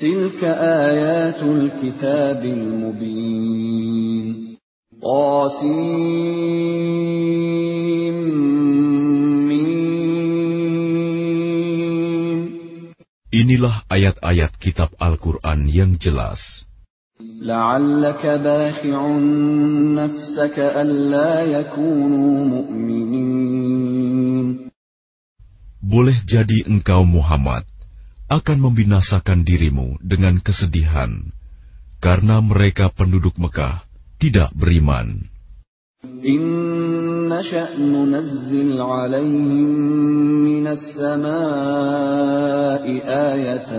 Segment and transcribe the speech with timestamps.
[0.00, 4.56] Tilka ayatul kitabil mubin.
[5.04, 6.99] Qasim
[13.50, 16.38] Inilah ayat-ayat kitab Al-Quran yang jelas.
[25.82, 27.66] Boleh jadi engkau Muhammad
[28.30, 31.10] akan membinasakan dirimu dengan kesedihan
[31.98, 33.82] karena mereka penduduk Mekah
[34.22, 35.26] tidak beriman.
[37.29, 39.69] نشأ ننزل عليهم
[40.45, 41.25] من السماء
[43.33, 43.71] آية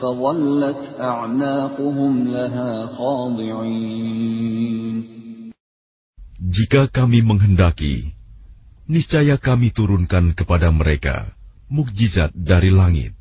[0.00, 4.38] فظلت أعناقهم لها خاضعين
[6.38, 8.14] Jika kami menghendaki,
[8.88, 11.36] niscaya kami turunkan kepada mereka
[11.68, 13.12] mukjizat dari langit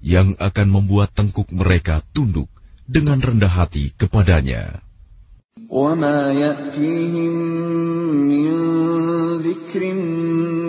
[0.00, 2.48] yang akan membuat tengkuk mereka tunduk
[2.88, 4.80] dengan rendah hati kepadanya.
[5.76, 7.32] وما يأتيهم
[8.32, 8.52] من
[9.42, 9.82] ذكر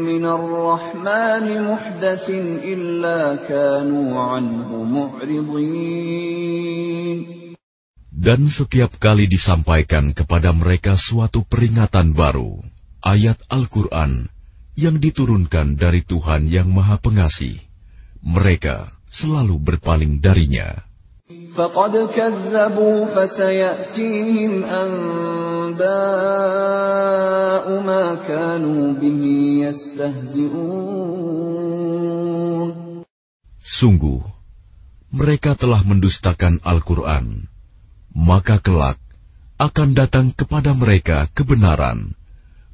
[0.09, 2.25] من الرحمن محدث
[2.73, 5.97] إلا كانوا عنه معرضين
[8.17, 12.59] Dan setiap kali disampaikan kepada mereka suatu peringatan baru,
[12.99, 14.27] ayat Al-Quran
[14.75, 17.61] yang diturunkan dari Tuhan yang Maha Pengasih,
[18.19, 20.87] mereka selalu berpaling darinya.
[21.27, 25.85] فقد كذبوا فسيأتيهم أنباء
[27.83, 29.21] ما كانوا به
[29.67, 30.87] يستهزئون
[33.77, 34.23] Sungguh,
[35.13, 37.45] mereka telah mendustakan Al-Quran,
[38.15, 38.97] maka kelak
[39.59, 42.15] akan datang kepada mereka kebenaran,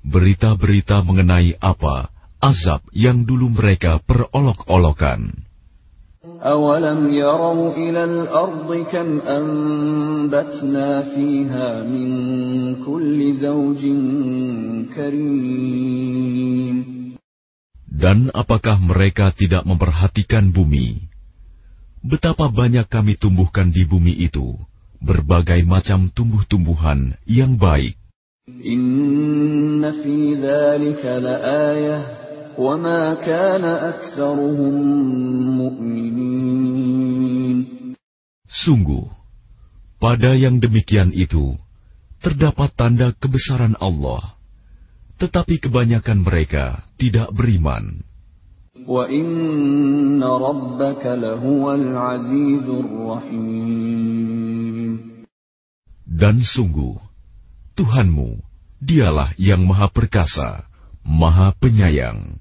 [0.05, 2.07] berita-berita mengenai apa
[2.39, 5.43] azab yang dulu mereka perolok-olokan.
[6.27, 12.09] أولم يروا إلى الأرض كم أنبتنا فيها من
[12.85, 13.81] كل زوج
[14.95, 16.75] كريم
[17.93, 21.07] Dan apakah mereka tidak memperhatikan bumi?
[22.03, 24.59] Betapa banyak kami tumbuhkan di bumi itu,
[24.99, 27.95] berbagai macam tumbuh-tumbuhan yang baik.
[28.43, 31.99] إن في ذلك لآية
[32.57, 34.75] وما كان أكثرهم
[35.57, 37.13] مؤمنين
[38.53, 39.09] Sungguh,
[39.97, 41.57] pada yang demikian itu
[42.21, 44.37] terdapat tanda kebesaran Allah,
[45.17, 48.05] tetapi kebanyakan mereka tidak beriman.
[48.83, 54.13] وإن ربك لهو العزيز الرحيم
[56.13, 56.93] Dan sungguh,
[57.73, 58.37] Tuhanmu,
[58.77, 60.69] dialah yang maha perkasa,
[61.01, 62.37] maha penyayang.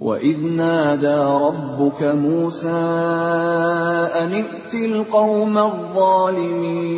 [0.00, 1.16] وإذ نادى
[1.46, 2.82] ربك موسى
[4.16, 6.96] أن ائت القوم الظالمين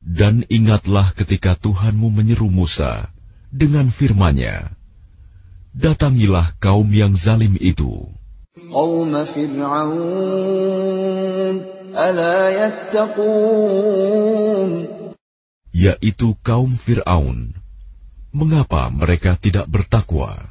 [0.00, 3.10] Dan ingatlah ketika Tuhanmu menyeru Musa
[3.50, 4.70] dengan firman-Nya,
[5.74, 8.06] Datangilah kaum yang zalim itu,
[8.70, 10.46] قوم فرعون
[11.94, 13.90] ألا يتقون
[15.74, 17.54] yaitu kaum Fir'aun.
[18.30, 20.50] Mengapa mereka tidak bertakwa?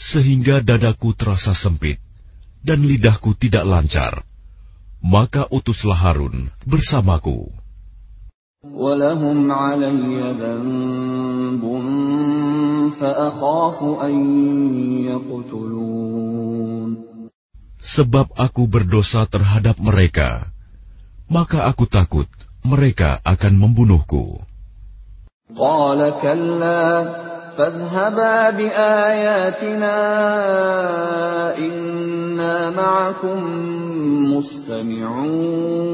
[0.00, 2.00] sehingga dadaku terasa sempit
[2.64, 4.24] dan lidahku tidak lancar.
[5.00, 7.48] Maka utuslah Harun bersamaku.
[17.80, 20.52] Sebab aku berdosa terhadap mereka,
[21.32, 22.28] maka aku takut
[22.60, 24.44] mereka akan membunuhku.
[27.59, 29.97] فاذهبا بآياتنا
[31.57, 33.39] إنا معكم
[34.33, 35.85] مستمعون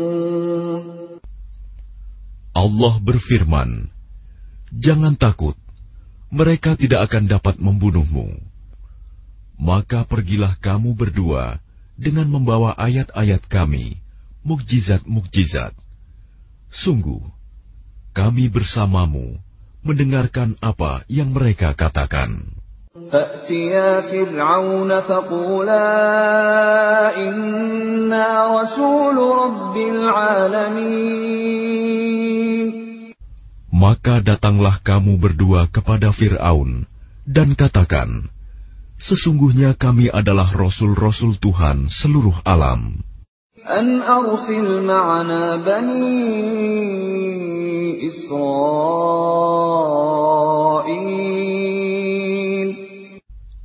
[2.51, 3.89] Allah berfirman,
[4.75, 5.55] Jangan takut,
[6.27, 8.27] mereka tidak akan dapat membunuhmu.
[9.55, 11.63] Maka pergilah kamu berdua
[11.95, 13.99] dengan membawa ayat-ayat kami,
[14.43, 15.73] mukjizat-mukjizat.
[16.71, 17.23] Sungguh,
[18.11, 19.39] kami bersamamu
[19.85, 22.61] mendengarkan apa yang mereka katakan.
[23.11, 25.87] فأتيا فرعون فقولا
[27.15, 31.21] إنا رسول رب العالمين
[33.71, 36.85] Maka datanglah kamu berdua kepada Fir'aun
[37.25, 38.29] dan katakan,
[39.01, 43.01] Sesungguhnya kami adalah Rasul-Rasul Tuhan seluruh alam.
[43.65, 46.17] An arsil ma'ana bani
[48.09, 48.91] Israel.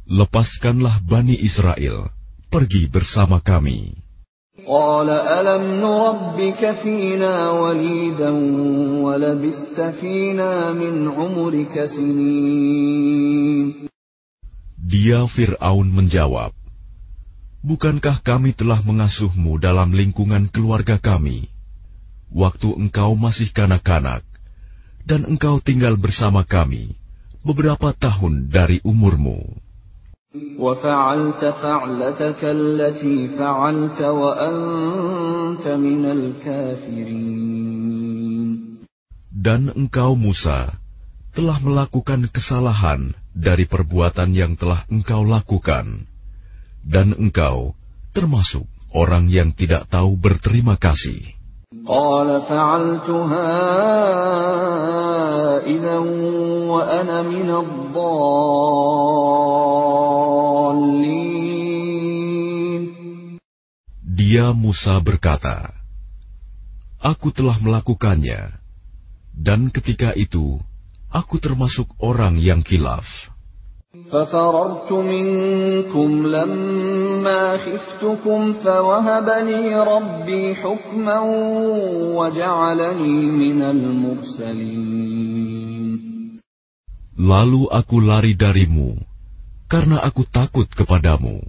[0.06, 2.08] Lepaskanlah Bani Israel,
[2.48, 4.06] pergi bersama kami.
[4.66, 8.30] قال ألم نربك فينا وليدا
[9.04, 13.72] ولبست فينا من عمرك سنين
[14.86, 16.54] Dia Fir'aun menjawab,
[17.61, 21.45] Bukankah kami telah mengasuhmu dalam lingkungan keluarga kami?
[22.33, 24.25] Waktu engkau masih kanak-kanak,
[25.05, 26.97] dan engkau tinggal bersama kami
[27.45, 29.61] beberapa tahun dari umurmu.
[39.29, 40.59] Dan engkau Musa
[41.37, 46.10] telah melakukan kesalahan dari perbuatan yang telah engkau lakukan
[46.86, 47.74] dan engkau
[48.14, 48.64] termasuk
[48.94, 51.36] orang yang tidak tahu berterima kasih.
[51.86, 53.50] قال فعلتها
[55.66, 55.98] إذا
[56.66, 58.46] وأنا من الضالين
[64.16, 65.70] Dia Musa berkata,
[66.98, 68.58] Aku telah melakukannya,
[69.36, 70.58] dan ketika itu
[71.12, 73.06] aku termasuk orang yang kilaf.
[74.12, 81.18] ففررت منكم لما خفتكم فوهب لي ربي حكما
[82.18, 85.26] وجعلني من المرسلين
[87.16, 89.00] Lalu aku lari darimu,
[89.72, 91.40] karena aku takut kepadamu.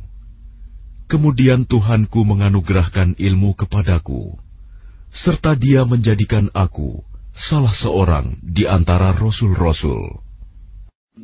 [1.12, 4.40] Kemudian Tuhanku menganugerahkan ilmu kepadaku,
[5.12, 7.04] serta Dia menjadikan aku
[7.36, 10.24] salah seorang di antara rasul-rasul.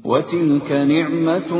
[0.04, 1.52] وتلك نعمة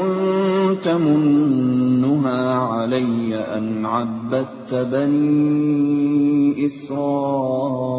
[0.84, 7.94] تمنها علي أن عبدت بني إسرائيل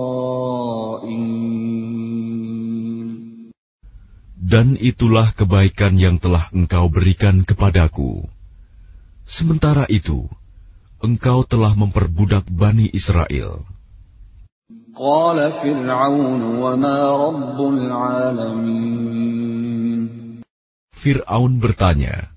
[4.44, 8.22] Dan itulah kebaikan yang telah engkau berikan kepadaku.
[9.26, 10.30] Sementara itu,
[11.02, 13.66] engkau telah memperbudak Bani Israel.
[14.94, 19.47] قال فرعون وما رب العالمين
[21.04, 22.34] Fir'aun bertanya,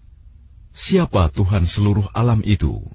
[0.77, 2.85] Siapa Tuhan seluruh alam itu?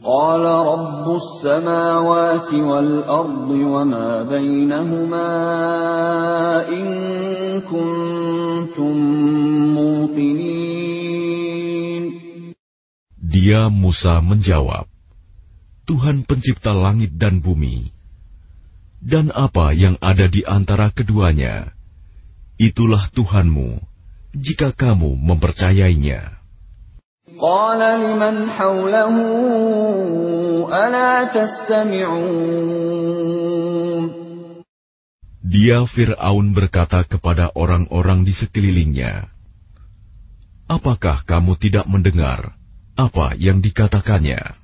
[0.00, 5.28] قال رب السماوات والأرض وما بينهما
[6.72, 6.86] إن
[7.60, 8.96] كنتم
[9.76, 11.12] موقنين
[13.32, 14.88] Dia Musa menjawab,
[15.84, 17.92] Tuhan pencipta langit dan bumi,
[19.02, 21.68] dan apa yang ada di antara keduanya,
[22.56, 23.85] itulah Tuhanmu,
[24.36, 26.42] jika kamu mempercayainya.
[27.42, 29.14] قال لمن حوله
[30.68, 32.92] ألا تستمعون
[35.52, 39.28] Dia Fir'aun berkata kepada orang-orang di sekelilingnya,
[40.64, 42.56] Apakah kamu tidak mendengar
[42.96, 44.62] apa yang dikatakannya?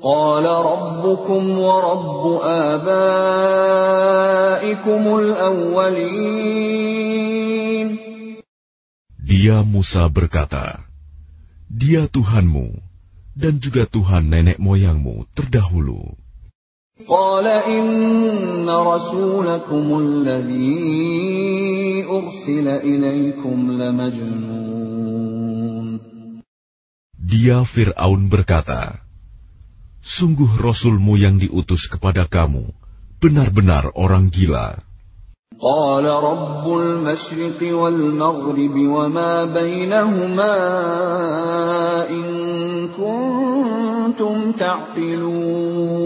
[0.00, 2.24] قال ربكم ورب
[2.72, 3.02] آبائكم
[5.18, 7.33] الأولين
[9.30, 10.82] Dia Musa berkata,
[11.70, 12.82] Dia Tuhanmu
[13.38, 16.18] dan juga Tuhan nenek moyangmu terdahulu.
[17.00, 20.84] قال إن رسولكم الذي
[22.04, 24.90] أرسل إليكم لمجنون
[27.16, 29.00] Dia Fir'aun berkata,
[30.04, 32.68] Sungguh Rasulmu yang diutus kepada kamu,
[33.22, 34.82] benar-benar orang gila.
[35.60, 40.54] قال رب المشرق والمغرب وما بينهما
[42.08, 42.26] إن
[42.96, 46.00] كنتم تعقلون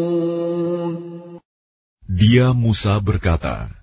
[2.14, 3.74] Dia Musa berkata,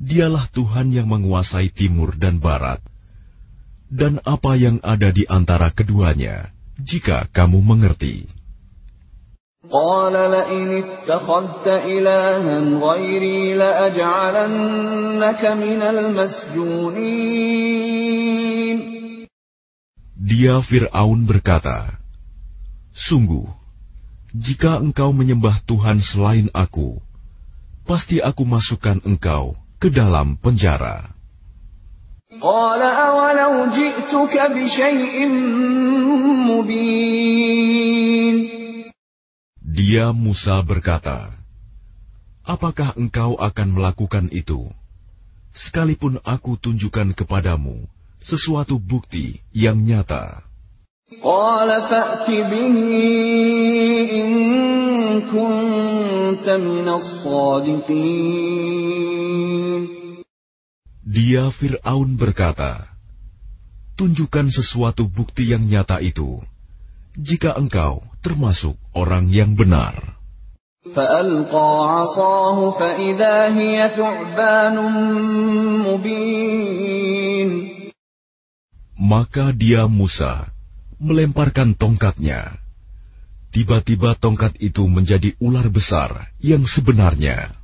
[0.00, 2.80] Dialah Tuhan yang menguasai timur dan barat,
[3.92, 6.48] dan apa yang ada di antara keduanya,
[6.80, 8.35] jika kamu mengerti.
[9.70, 17.62] قال لئن اتخذت إلها غيري لأجعلنك من المسجونين
[20.22, 21.98] Dia Fir'aun berkata,
[22.94, 23.50] Sungguh,
[24.34, 27.02] jika engkau menyembah Tuhan selain aku,
[27.84, 31.10] pasti aku masukkan engkau ke dalam penjara.
[39.77, 41.37] dia Musa berkata,
[42.41, 44.73] Apakah engkau akan melakukan itu?
[45.53, 47.85] Sekalipun aku tunjukkan kepadamu
[48.25, 50.41] sesuatu bukti yang nyata.
[61.05, 62.97] Dia Fir'aun berkata,
[63.93, 66.41] Tunjukkan sesuatu bukti yang nyata itu,
[67.17, 70.17] jika engkau termasuk orang yang benar.
[78.97, 80.47] Maka dia Musa
[81.01, 82.57] melemparkan tongkatnya.
[83.51, 87.57] Tiba-tiba tongkat itu menjadi ular besar yang sebenarnya.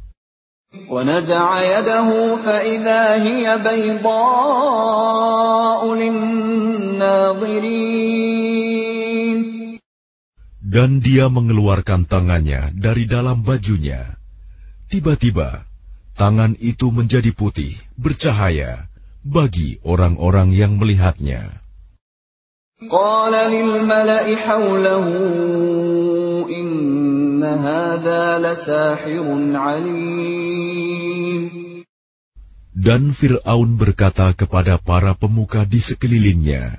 [10.72, 14.18] Dan dia mengeluarkan tangannya dari dalam bajunya.
[14.90, 15.68] Tiba-tiba,
[16.18, 18.90] tangan itu menjadi putih, bercahaya
[19.22, 21.62] bagi orang-orang yang melihatnya.
[22.78, 25.06] قال للملأ حوله
[26.46, 31.42] إن هذا لساحر عليم
[32.78, 36.78] Dan Fir'aun berkata kepada para pemuka di sekelilingnya,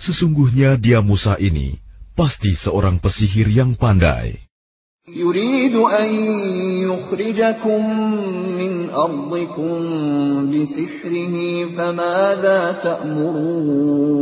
[0.00, 1.76] Sesungguhnya dia Musa ini
[2.18, 4.44] pasti seorang pesihir yang pandai.
[5.04, 6.08] يريد أن
[6.88, 7.82] يخرجكم
[8.56, 9.72] من أرضكم
[10.48, 11.34] بسحره
[11.76, 14.14] فماذا تأمرون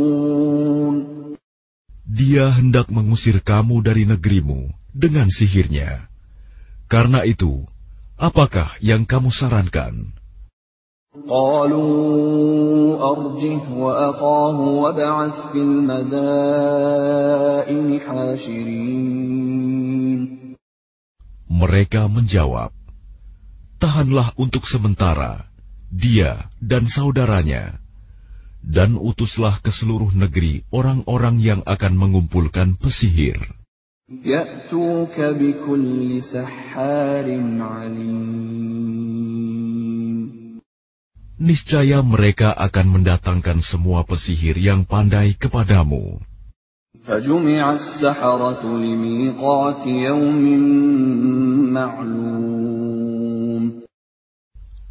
[2.03, 6.11] Dia hendak mengusir kamu dari negerimu dengan sihirnya.
[6.91, 7.65] Karena itu,
[8.19, 10.13] apakah yang kamu sarankan?
[11.29, 15.99] قالوا أرجه وأخاه وابعث في المدائن
[17.99, 19.13] حاشرين
[21.53, 22.73] mereka menjawab,
[23.77, 25.53] Tahanlah untuk sementara
[25.93, 27.77] dia dan saudaranya,
[28.65, 33.37] dan utuslah ke seluruh negeri orang-orang yang akan mengumpulkan pesihir.
[41.43, 46.23] Niscaya mereka akan mendatangkan semua pesihir yang pandai kepadamu.
[47.03, 50.43] فجمع السحرة لميقات يوم
[51.75, 53.63] معلوم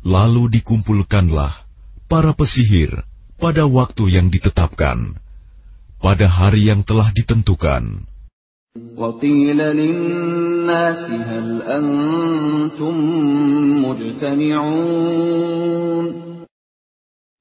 [0.04, 1.64] Lalu dikumpulkanlah
[2.04, 3.00] para pesihir
[3.40, 5.16] pada waktu yang ditetapkan,
[6.04, 8.12] pada hari yang telah ditentukan.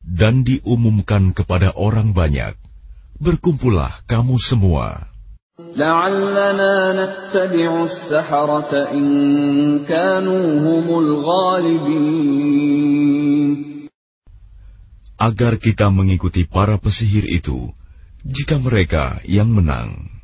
[0.07, 2.55] Dan diumumkan kepada orang banyak,
[3.19, 5.11] berkumpullah kamu semua.
[15.17, 17.75] Agar kita mengikuti para pesihir itu,
[18.23, 20.16] jika mereka yang menang.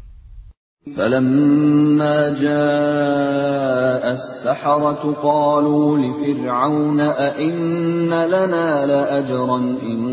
[0.88, 10.08] فلما جاء السحرة قالوا لفرعون أئن لنا لأجرا إن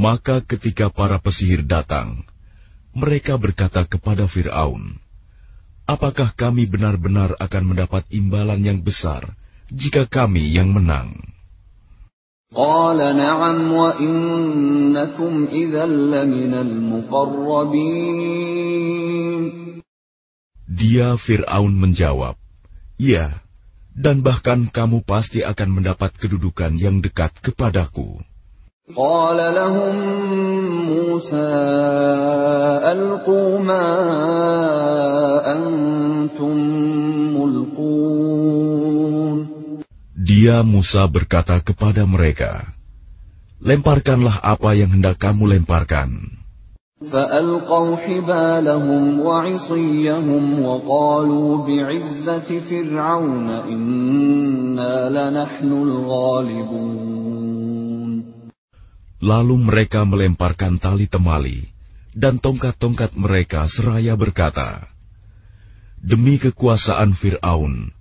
[0.00, 2.22] maka ketika para pesihir datang,
[2.94, 4.94] mereka berkata kepada Fir'aun,
[5.90, 9.34] Apakah kami benar-benar akan mendapat imbalan yang besar
[9.74, 11.18] jika kami yang menang?
[20.69, 22.37] Dia Fir'aun menjawab,
[23.01, 23.41] Ya,
[23.97, 28.21] dan bahkan kamu pasti akan mendapat kedudukan yang dekat kepadaku.
[40.44, 42.76] Dia Musa berkata kepada mereka,
[43.64, 46.40] Lemparkanlah apa yang hendak kamu lemparkan.
[47.00, 57.08] فألقوا حبالهم وعصيهم وقالوا بعزة فرعون إنا لنحن الغالبون
[59.20, 61.68] Lalu mereka melemparkan tali temali
[62.16, 64.88] dan tongkat-tongkat mereka seraya berkata,
[66.00, 67.92] Demi kekuasaan Fir'aun,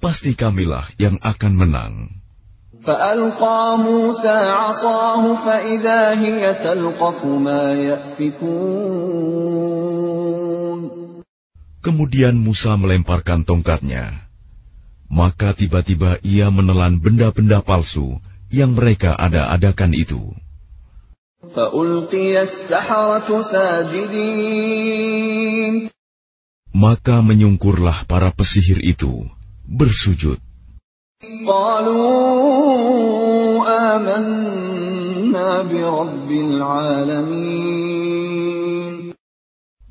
[0.00, 2.16] pasti kamilah yang akan menang.
[2.86, 9.56] فألقى موسى عصاه فإذا هي تلقف ما يأفكون
[11.82, 14.26] Kemudian Musa melemparkan tongkatnya.
[15.06, 18.18] Maka tiba-tiba ia menelan benda-benda palsu
[18.50, 20.34] yang mereka ada-adakan itu.
[21.54, 24.56] فألقي السحرة ساجدين
[26.76, 29.24] Maka menyungkurlah para pesihir itu,
[29.70, 30.38] bersujud.
[31.46, 32.06] قالوا
[33.96, 37.96] آمنا برب العالمين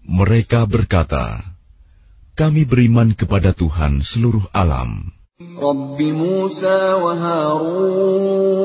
[0.05, 1.43] Mereka berkata,
[2.37, 8.55] Kami beriman kepada Tuhan seluruh alam, رب موسى وهارون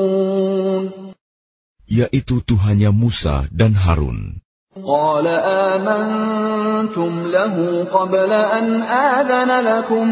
[1.91, 4.39] yaitu Tuhannya Musa dan Harun.
[4.71, 10.07] قال آمنتم له قبل أن آذن لكم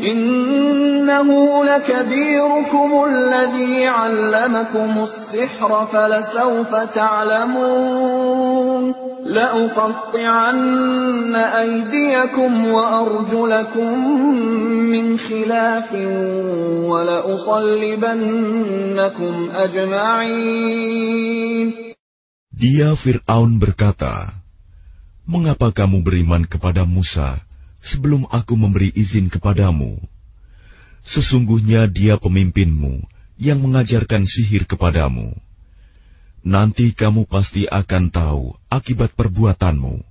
[0.00, 8.94] إنه لكبيركم الذي علمكم السحر فلسوف تعلمون
[9.26, 14.08] لأقطعن أيديكم وأرجلكم
[14.90, 15.92] من خلاف
[16.90, 18.14] ولأصلبنكم
[19.50, 21.06] أجمعين.
[22.56, 24.32] Dia Fir'aun berkata,
[25.26, 27.45] Mengapa kamu beriman kepada Musa
[27.85, 29.97] sebelum aku memberi izin kepadamu?
[31.01, 33.01] Sesungguhnya dia pemimpinmu
[33.41, 35.33] yang mengajarkan sihir kepadamu.
[36.41, 40.01] Nanti kamu pasti akan tahu akibat perbuatanmu.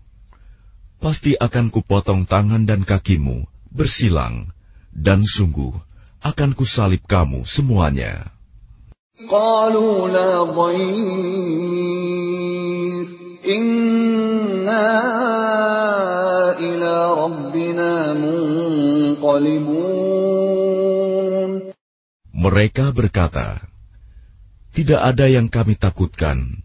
[1.01, 4.53] Pasti akan kupotong tangan dan kakimu, bersilang,
[4.93, 5.73] dan sungguh
[6.21, 8.31] akan kusalib kamu semuanya.
[9.29, 10.81] قالوا لا ضير
[13.45, 14.89] إنا
[22.36, 23.64] Mereka berkata,
[24.72, 26.62] "Tidak ada yang kami takutkan,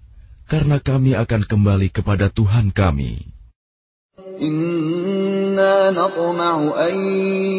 [0.46, 3.40] karena kami akan kembali kepada Tuhan kami."
[4.40, 6.94] Inna natma'u an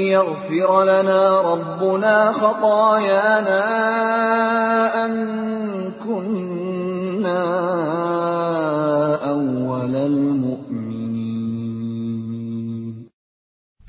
[0.10, 3.62] yaghfir lana rabbuna khatayana
[4.90, 5.14] an
[6.02, 7.42] kunna
[9.22, 10.31] awwalal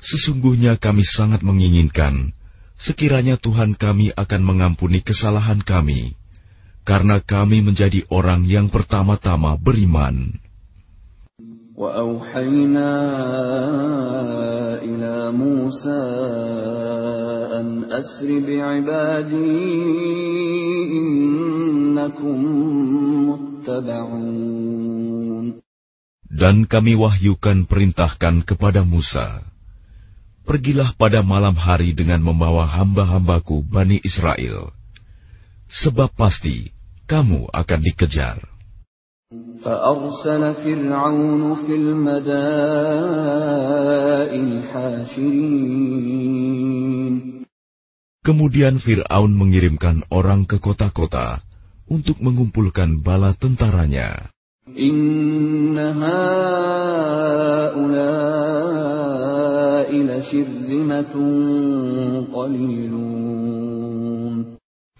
[0.02, 2.32] Sesungguhnya kami sangat menginginkan
[2.78, 6.14] sekiranya Tuhan kami akan mengampuni kesalahan kami,
[6.86, 10.38] karena kami menjadi orang yang pertama-tama beriman."
[11.78, 12.90] وأوحينا
[14.82, 16.02] إلى موسى
[17.54, 19.62] أن أسر بعبادي
[20.98, 22.38] إنكم
[23.30, 24.58] متبعون
[26.38, 29.42] Dan kami wahyukan perintahkan kepada Musa,
[30.48, 34.72] Pergilah pada malam hari dengan membawa hamba-hambaku Bani Israel,
[35.68, 36.72] sebab pasti
[37.04, 38.40] kamu akan dikejar.
[39.60, 42.22] فأرسل فرعون في المدائن
[44.72, 46.08] حاشرين
[48.24, 51.44] Kemudian Fir'aun mengirimkan orang ke kota-kota
[51.92, 54.32] untuk mengumpulkan bala tentaranya.
[54.68, 56.06] إن هؤلاء لشرذمة
[56.88, 57.51] قليلون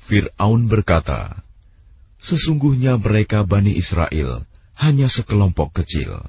[0.06, 1.42] Fir'aun berkata,
[2.22, 4.46] Sesungguhnya mereka Bani Israel
[4.78, 6.22] hanya sekelompok kecil.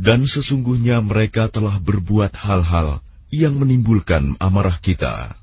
[0.00, 2.98] Dan sesungguhnya mereka telah berbuat hal-hal
[3.30, 5.38] yang menimbulkan amarah kita.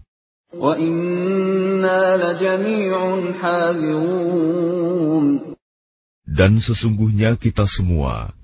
[6.27, 8.35] Dan sesungguhnya kita semua,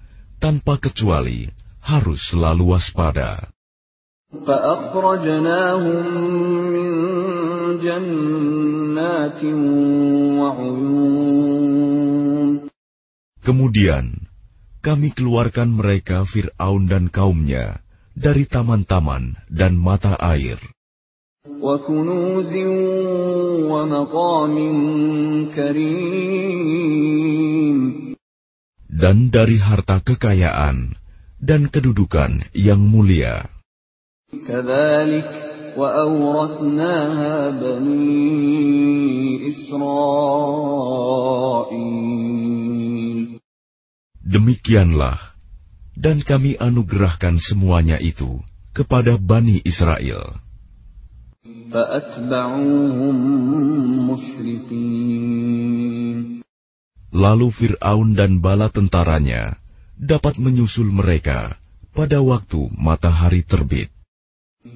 [0.42, 1.48] tanpa kecuali,
[1.84, 3.54] harus selalu waspada.
[13.44, 14.06] Kemudian,
[14.84, 17.84] kami keluarkan mereka Fir'aun dan kaumnya
[18.18, 20.58] dari taman-taman dan mata air
[21.61, 22.53] وكنوز
[23.71, 24.57] ومقام
[25.55, 26.99] كريم
[28.99, 30.99] dan dari harta kekayaan
[31.39, 33.47] dan kedudukan yang mulia.
[34.29, 35.31] كذلك
[35.79, 38.19] وأورثناها بني
[39.55, 39.89] إسرائيل
[44.29, 45.33] Demikianlah,
[45.97, 48.45] dan kami anugerahkan semuanya itu
[48.77, 50.37] kepada Bani Israel.
[51.73, 53.17] فأتبعوهم
[54.11, 55.69] مشرقين
[57.09, 59.57] Lalu Fir'aun dan bala tentaranya
[59.97, 61.57] dapat menyusul mereka
[61.97, 63.89] pada waktu matahari terbit.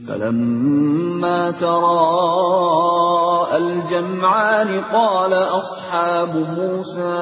[0.09, 7.18] فلما تراءى الجمعان قال أصحاب موسى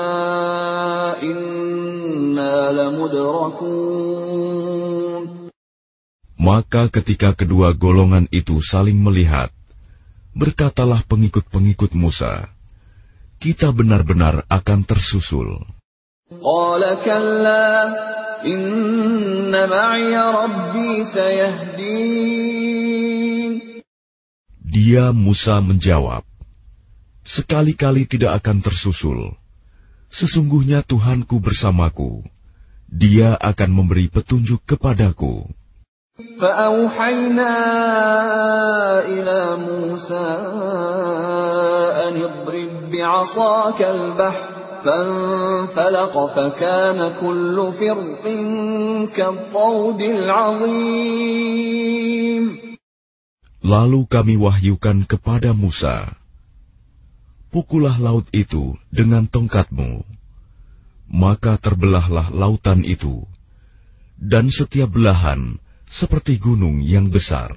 [1.23, 4.31] إنا لمدركون
[6.41, 9.53] Maka ketika kedua golongan itu saling melihat,
[10.36, 12.52] berkatalah pengikut-pengikut Musa,
[13.40, 15.64] "Kita benar-benar akan tersusul."
[24.76, 26.28] Dia Musa menjawab,
[27.24, 29.40] "Sekali-kali tidak akan tersusul.
[30.12, 32.28] Sesungguhnya Tuhanku bersamaku.
[32.92, 35.48] Dia akan memberi petunjuk kepadaku."
[36.41, 37.55] فأوحينا
[39.05, 40.31] إلى موسى
[42.09, 44.51] أن اضرب بعصاك البحر
[44.85, 48.25] فانفلق فكان كل فرق
[49.17, 51.41] كالطود العظيم
[53.61, 56.17] Lalu kami wahyukan kepada Musa,
[57.53, 60.01] Pukullah laut itu dengan tongkatmu.
[61.13, 63.29] Maka terbelahlah lautan itu,
[64.17, 67.54] dan setiap belahan seperti gunung yang besar.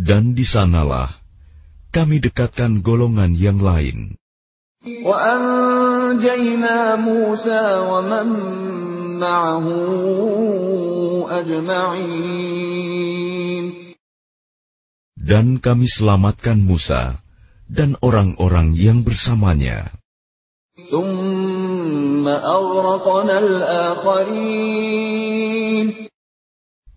[0.00, 1.20] Dan di sanalah
[1.90, 4.14] kami dekatkan golongan yang lain.
[15.20, 17.20] Dan kami selamatkan Musa
[17.68, 19.99] dan orang-orang yang bersamanya.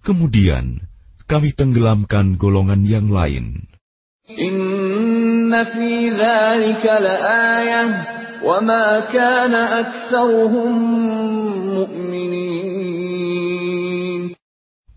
[0.03, 0.83] Kemudian
[1.27, 3.67] kami tenggelamkan golongan yang lain.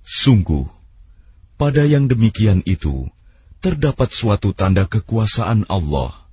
[0.07, 0.67] Sungguh,
[1.55, 3.07] pada yang demikian itu
[3.63, 6.26] terdapat suatu tanda kekuasaan Allah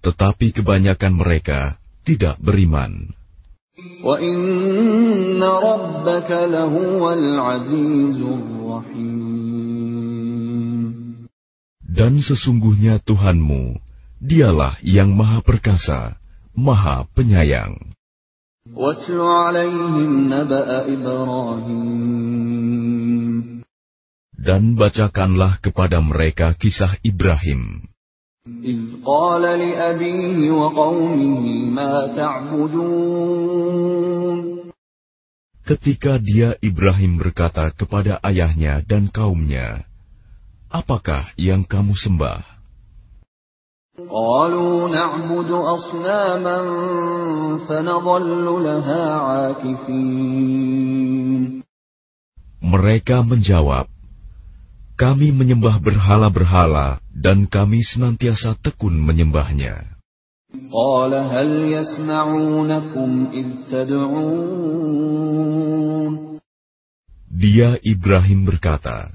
[0.00, 3.12] tetapi kebanyakan mereka tidak beriman.
[11.80, 13.62] Dan sesungguhnya Tuhanmu,
[14.20, 16.16] dialah yang maha perkasa,
[16.56, 17.76] maha penyayang.
[24.40, 27.89] Dan bacakanlah kepada mereka kisah Ibrahim.
[28.49, 33.65] إذ قال لأبيه وقومه ما تعبدون
[35.65, 39.89] Ketika dia Ibrahim berkata kepada ayahnya dan kaumnya,
[40.69, 42.45] Apakah yang kamu sembah?
[43.95, 46.59] قالوا نعبد أصناما
[47.65, 50.75] فنظل لها عاكفين
[52.61, 53.89] Mereka menjawab,
[54.99, 59.95] Kami menyembah berhala-berhala dan kami senantiasa tekun menyembahnya.
[60.55, 64.95] قال هل يسمعونكم إذ تدعون
[67.35, 69.11] Dia Ibrahim berkata,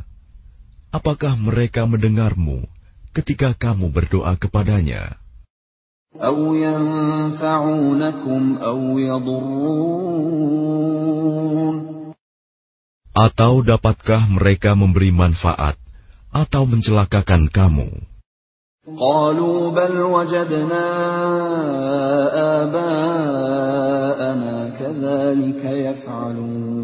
[0.93, 2.69] Apakah mereka mendengarmu
[3.17, 5.17] ketika kamu berdoa kepadanya?
[6.11, 10.51] أو ينفعونكم أو يضرون
[13.15, 15.75] Atau dapatkah mereka memberi manfaat
[16.31, 18.11] atau mencelakakan kamu?
[18.91, 20.87] قالوا بل وجدنا
[22.65, 26.81] آباءنا كذلك يفعلون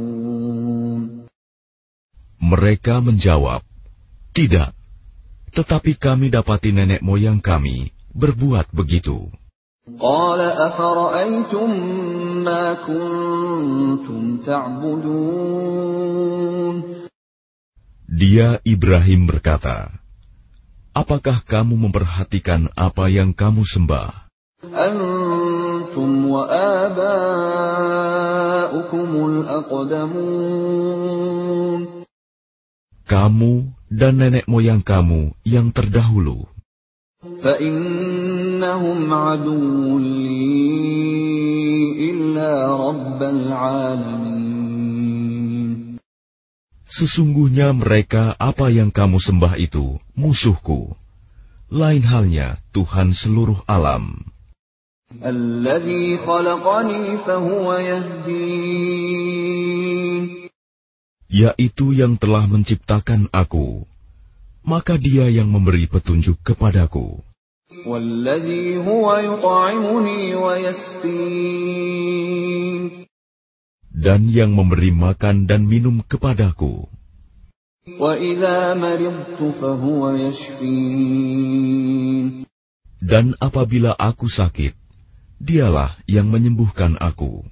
[2.37, 3.65] Mereka menjawab,
[4.31, 4.71] Tidak,
[5.57, 9.27] tetapi kami dapati nenek moyang kami berbuat begitu.
[9.87, 11.71] قال أفرأيتم
[12.43, 15.87] ما كنتم تعبدون
[18.17, 19.93] Dia Ibrahim berkata,
[20.97, 24.27] Apakah kamu memperhatikan apa yang kamu sembah?
[24.65, 27.11] أنتم وآباؤكم
[29.31, 30.67] الأقدمون
[33.07, 36.50] Kamu dan nenek moyang kamu yang terdahulu.
[37.43, 40.47] فإنهم عدو لي
[42.11, 44.37] إلا رب العالمين
[46.97, 50.97] Sesungguhnya mereka apa yang kamu sembah itu musuhku.
[51.69, 54.25] Lain halnya Tuhan seluruh alam.
[55.13, 59.37] الذي خلقني فهو يهدين
[61.29, 63.85] Yaitu yang telah menciptakan aku.
[64.71, 67.23] Maka dia yang memberi petunjuk kepadaku.
[67.87, 71.87] والذي هو يطعمني ويسقين
[73.97, 76.87] dan yang memberi makan dan minum kepadaku.
[77.99, 81.47] وإذا مرضت فهو يشفين
[83.07, 84.75] Dan apabila aku sakit,
[85.39, 87.43] dialah yang menyembuhkan aku.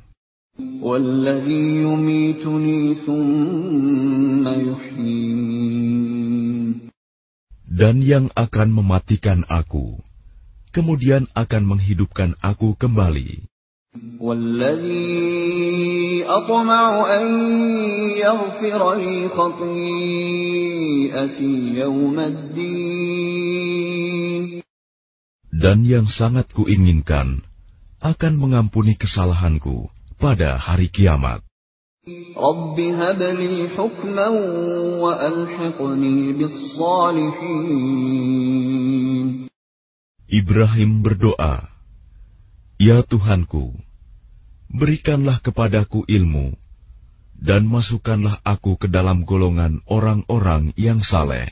[0.82, 6.07] والذي يميتني ثم يحيين
[7.69, 10.01] dan yang akan mematikan aku,
[10.73, 13.45] kemudian akan menghidupkan aku kembali.
[25.49, 27.45] Dan yang sangat kuinginkan
[28.01, 31.48] akan mengampuni kesalahanku pada hari kiamat.
[40.29, 41.73] Ibrahim berdoa,
[42.77, 43.73] Ya Tuhanku,
[44.69, 46.53] berikanlah kepadaku ilmu,
[47.33, 51.49] dan masukkanlah aku ke dalam golongan orang-orang yang saleh.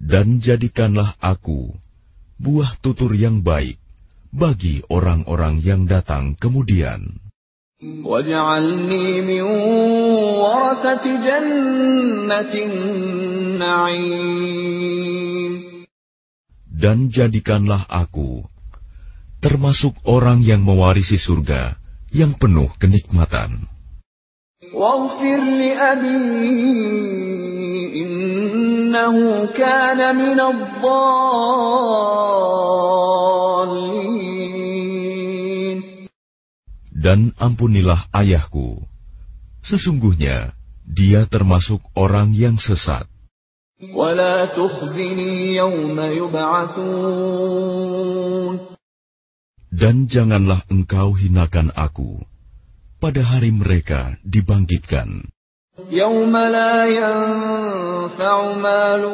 [0.00, 1.76] Dan jadikanlah aku
[2.40, 3.76] buah tutur yang baik
[4.32, 7.20] bagi orang-orang yang datang kemudian.
[16.80, 18.44] Dan jadikanlah aku
[19.44, 21.76] termasuk orang yang mewarisi surga
[22.12, 23.68] yang penuh kenikmatan.
[37.00, 38.84] Dan ampunilah ayahku.
[39.64, 40.52] Sesungguhnya
[40.84, 43.08] dia termasuk orang yang sesat.
[49.70, 52.20] Dan janganlah engkau hinakan aku
[53.00, 55.32] pada hari mereka dibangkitkan
[55.91, 59.05] يوم لا ينفع مال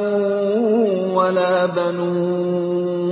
[1.17, 3.11] ولا بنون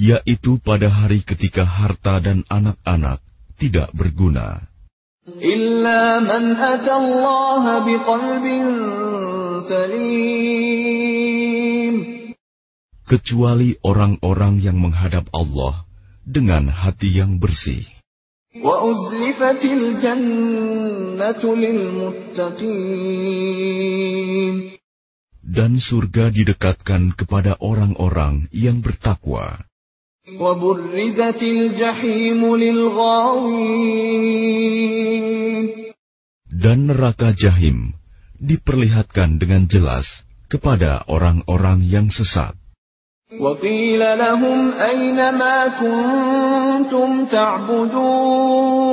[0.00, 3.20] yaitu pada hari ketika harta dan anak-anak
[3.60, 4.64] tidak berguna,
[5.28, 8.44] إلا من أتى الله بقلب
[9.68, 11.00] سليم
[13.04, 15.84] kecuali orang-orang yang menghadap Allah
[16.24, 17.84] dengan hati yang bersih.
[25.43, 29.59] Dan surga didekatkan kepada orang-orang yang bertakwa.
[36.47, 37.91] Dan neraka jahim
[38.39, 40.07] diperlihatkan dengan jelas
[40.47, 42.55] kepada orang-orang yang sesat.
[43.38, 48.90] وقيل لهم أين ما كنتم تعبدون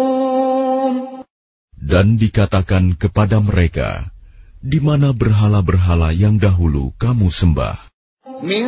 [1.88, 4.12] Dan dikatakan kepada mereka,
[4.60, 7.88] di mana berhala-berhala yang dahulu kamu sembah.
[8.38, 8.68] من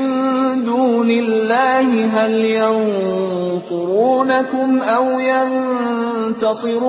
[0.66, 2.34] دون الله هل
[3.62, 3.90] ينصرونكم
[4.82, 6.80] أو ينتصرون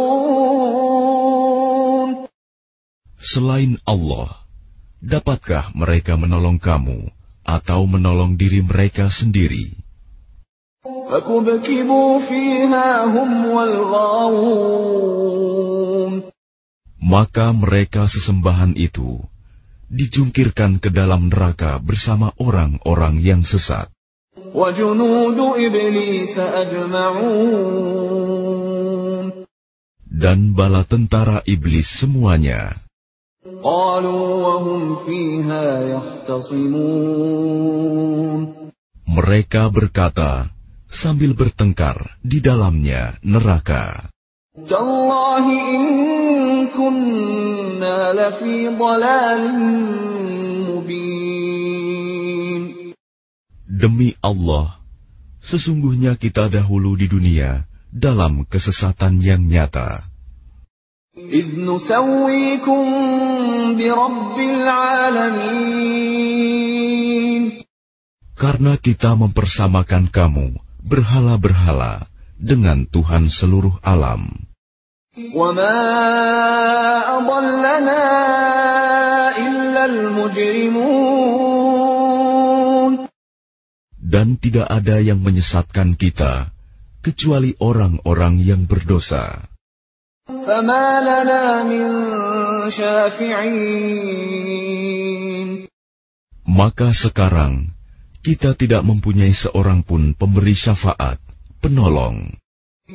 [3.21, 4.49] Selain Allah,
[5.05, 7.14] dapatkah mereka menolong kamu
[7.46, 9.78] atau menolong diri mereka sendiri.
[17.06, 19.22] Maka mereka sesembahan itu
[19.86, 23.94] dijungkirkan ke dalam neraka bersama orang-orang yang sesat.
[30.16, 32.85] Dan bala tentara iblis semuanya
[39.09, 40.53] Mereka berkata
[40.93, 44.11] sambil bertengkar di dalamnya neraka.
[44.51, 45.81] تالله إن
[46.75, 49.43] كنا لفي ضلال
[50.69, 51.61] مبين
[53.81, 54.77] Demi Allah,
[55.41, 60.05] sesungguhnya kita dahulu di dunia dalam kesesatan yang nyata.
[61.17, 63.24] إذ نسويكم برب العالمين
[68.36, 74.28] Karena kita mempersamakan kamu berhala-berhala dengan Tuhan seluruh alam.
[84.06, 86.52] Dan tidak ada yang menyesatkan kita
[87.00, 89.55] kecuali orang-orang yang berdosa.
[90.51, 91.87] فما لنا من
[92.71, 94.31] شافعين
[96.51, 97.73] Maka sekarang
[98.27, 101.23] kita tidak mempunyai seorang pun pemberi syafaat,
[101.63, 102.37] penolong,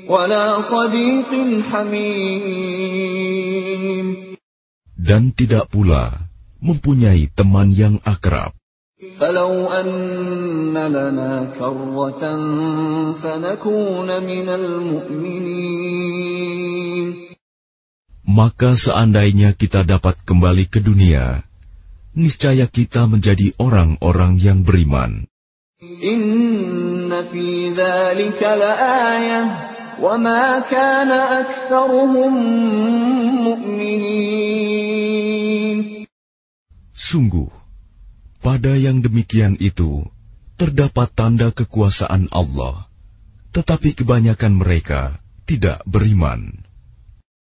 [0.06, 1.32] ولا صديق
[1.72, 2.88] حميم
[5.00, 6.28] dan tidak pula
[6.60, 8.52] mempunyai teman yang akrab.
[9.20, 12.24] فلو أن لنا كرة
[13.20, 15.96] فنكون من المؤمنين
[18.26, 21.44] Maka seandainya kita dapat kembali ke dunia,
[22.16, 25.28] niscaya kita menjadi orang-orang yang beriman.
[25.84, 29.44] إن في ذلك لآية
[30.02, 32.34] وما كان أكثرهم
[33.44, 34.96] مؤمنين
[36.96, 37.52] Sungguh,
[38.40, 40.06] pada yang demikian itu
[40.56, 42.88] terdapat tanda kekuasaan Allah,
[43.52, 45.18] tetapi kebanyakan mereka
[45.50, 46.66] tidak beriman.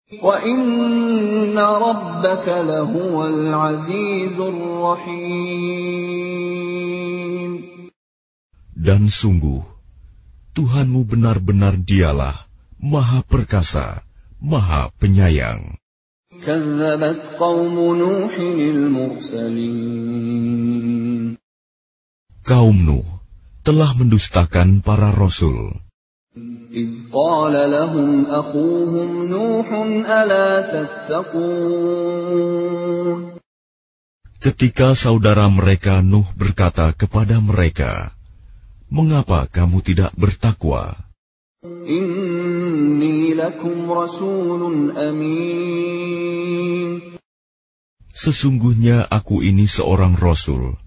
[0.09, 5.69] وإن ربك لهو العزيز الرحيم
[8.73, 9.61] Dan sungguh,
[10.57, 12.49] Tuhanmu benar-benar dialah
[12.81, 14.01] Maha Perkasa,
[14.41, 15.77] Maha Penyayang.
[16.45, 19.99] كذبت قوم نوح المرسلين
[22.43, 23.05] Kaum Nuh
[23.61, 25.77] telah mendustakan para rasul.
[26.69, 29.67] إذ قال لهم أخوهم نوح
[30.05, 31.99] ألا تتقون
[34.39, 38.15] Ketika saudara mereka Nuh berkata kepada mereka,
[38.87, 40.95] "Mengapa kamu tidak bertakwa?
[41.65, 46.89] إني لكم رسول أمين
[48.15, 50.79] Sesungguhnya aku ini seorang rasul,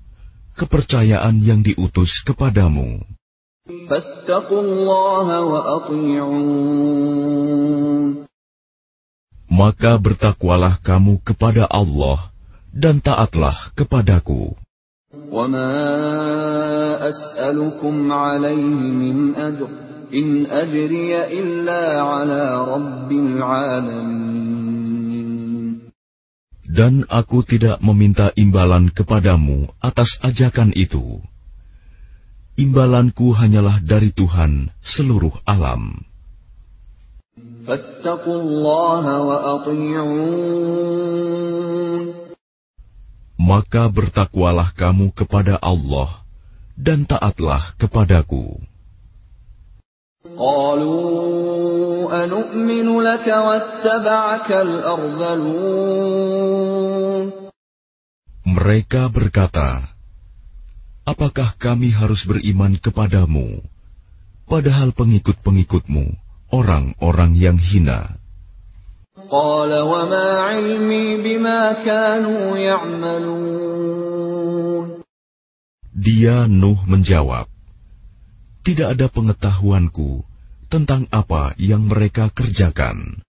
[0.57, 3.05] kepercayaan yang diutus kepadamu.
[9.47, 12.33] Maka bertakwalah kamu kepada Allah
[12.73, 14.57] dan taatlah kepadaku.
[20.07, 20.47] In
[26.67, 31.23] dan aku tidak meminta imbalan kepadamu atas ajakan itu.
[32.59, 36.03] Imbalanku hanyalah dari Tuhan seluruh alam.
[43.37, 46.25] Maka bertakwalah kamu kepada Allah
[46.75, 48.57] dan taatlah kepadaku.
[52.24, 56.02] أنؤمن لك واتبعك الأرذلون
[58.42, 59.86] Mereka berkata,
[61.06, 63.62] Apakah kami harus beriman kepadamu,
[64.50, 66.18] padahal pengikut-pengikutmu
[66.50, 68.18] orang-orang yang hina?
[69.32, 74.02] قال وما علمي بما كانوا يعملون
[75.92, 77.46] Dia Nuh menjawab,
[78.66, 80.25] Tidak ada pengetahuanku
[80.72, 83.22] tentang apa yang mereka kerjakan.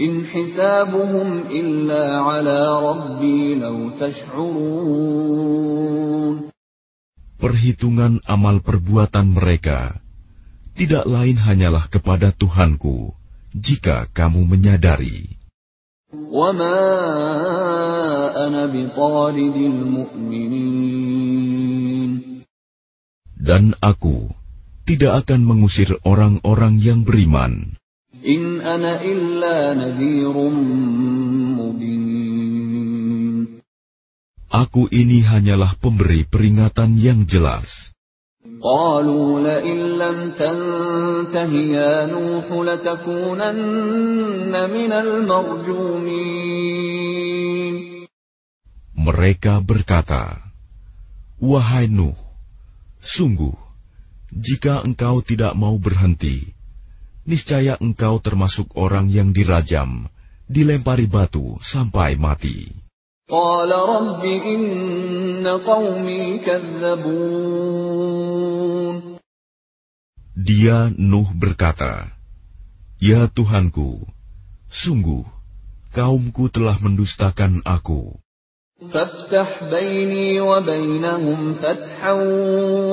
[0.00, 5.28] إن حسابهم إلا على ربي لو تشعرون
[7.38, 10.00] Perhitungan amal perbuatan mereka
[10.74, 13.12] tidak lain hanyalah kepada Tuhanku,
[13.52, 15.36] jika kamu menyadari.
[16.08, 16.80] وما
[18.48, 20.88] أنا بطارد المؤمنين
[23.36, 24.32] Dan aku
[24.88, 27.76] tidak akan mengusir orang-orang yang beriman.
[28.18, 30.34] إن أنا إلا نذير
[31.54, 32.18] مبين
[34.48, 37.68] Aku ini hanyalah pemberi peringatan yang jelas.
[38.58, 46.58] قالوا لئن لم تنته يا نوح لتكونن من المرجومين
[48.98, 50.42] Mereka berkata,
[51.38, 52.18] Wahai Nuh,
[52.98, 53.61] sungguh,
[54.33, 56.57] jika engkau tidak mau berhenti,
[57.29, 60.09] niscaya engkau termasuk orang yang dirajam,
[60.49, 62.73] dilempari batu sampai mati.
[70.33, 72.09] Dia Nuh berkata,
[72.97, 74.01] Ya Tuhanku,
[74.67, 75.23] sungguh,
[75.93, 78.22] kaumku telah mendustakan aku.
[78.82, 82.12] فافتح بيني وبينهم فتحا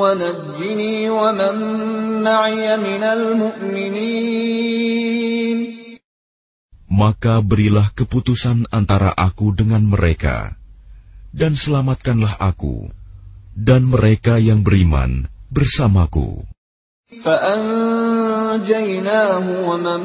[0.01, 1.55] ونجني ومن
[2.25, 4.55] معي من المؤمنين
[6.95, 10.55] Maka berilah keputusan antara aku dengan mereka,
[11.35, 12.87] dan selamatkanlah aku,
[13.51, 16.47] dan mereka yang beriman bersamaku.
[17.15, 18.65] فأنجيناه
[19.69, 20.01] ومن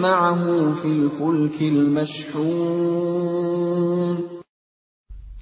[0.00, 0.44] معه
[0.82, 3.24] في الفلك المشحون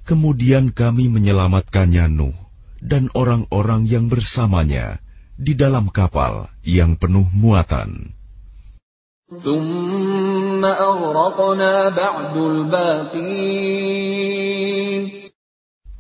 [0.08, 2.32] Kemudian kami menyelamatkannya Nuh
[2.80, 5.04] dan orang-orang yang bersamanya
[5.36, 8.16] di dalam kapal yang penuh muatan.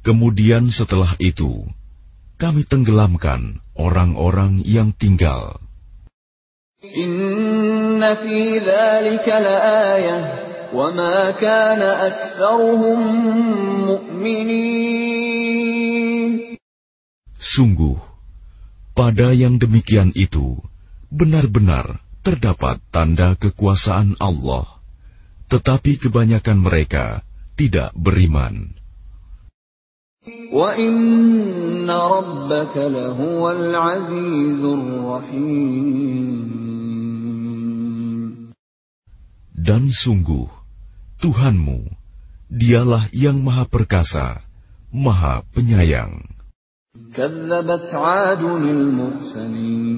[0.08, 1.68] Kemudian setelah itu,
[2.40, 5.60] kami tenggelamkan orang-orang yang tinggal.
[10.73, 12.99] وما كان أكثرهم
[13.87, 15.43] مؤمنين
[17.43, 17.99] Sungguh,
[18.95, 20.63] pada yang demikian itu
[21.11, 24.79] benar-benar terdapat tanda kekuasaan Allah,
[25.51, 27.27] tetapi kebanyakan mereka
[27.59, 28.79] tidak beriman.
[30.53, 36.23] وإن ربك لهو العزيز الرحيم
[39.63, 40.56] Dan sungguh,
[41.23, 41.87] Tuhanmu,
[42.51, 44.43] dialah yang maha perkasa,
[44.91, 46.33] maha penyayang.
[47.13, 49.93] كذبت عاد المرسلين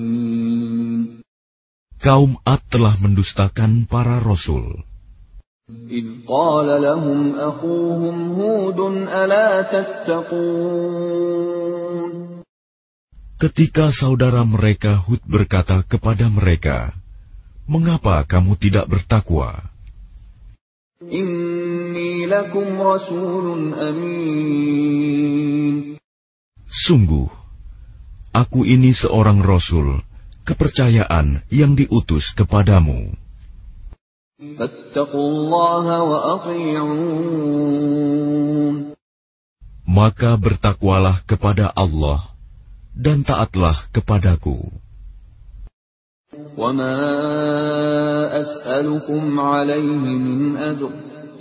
[1.99, 4.85] Kaum Ad telah mendustakan para rasul.
[5.89, 11.25] إذ قال لهم أخوهم هود ألا تتقون
[13.41, 16.93] Ketika saudara mereka Hud berkata kepada mereka,
[17.65, 19.68] Mengapa kamu tidak bertakwa?
[21.00, 24.36] Inni lakum rasulun amin.
[26.68, 27.32] Sungguh,
[28.36, 30.04] aku ini seorang rasul,
[30.44, 33.16] kepercayaan yang diutus kepadamu.
[39.88, 42.28] Maka bertakwalah kepada Allah
[42.92, 44.68] dan taatlah kepadaku.
[46.59, 46.97] وما
[48.41, 50.91] أسألكم عليه من أجر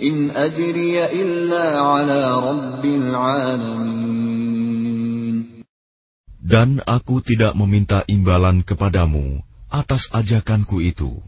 [0.02, 4.14] إن أجري إلا على رب العالمين
[6.44, 9.40] Dan aku tidak meminta imbalan kepadamu
[9.72, 11.24] atas ajakanku itu.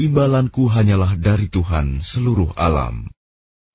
[0.00, 3.12] Imbalanku hanyalah dari Tuhan seluruh alam.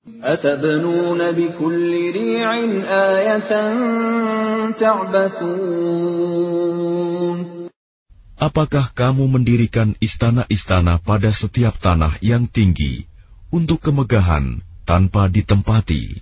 [0.02, 2.50] أتبنون بكل ريع
[2.90, 3.52] آية
[4.82, 6.32] تعبثون
[8.37, 13.09] Apakah kamu mendirikan istana-istana pada setiap tanah yang tinggi
[13.49, 16.21] untuk kemegahan tanpa ditempati?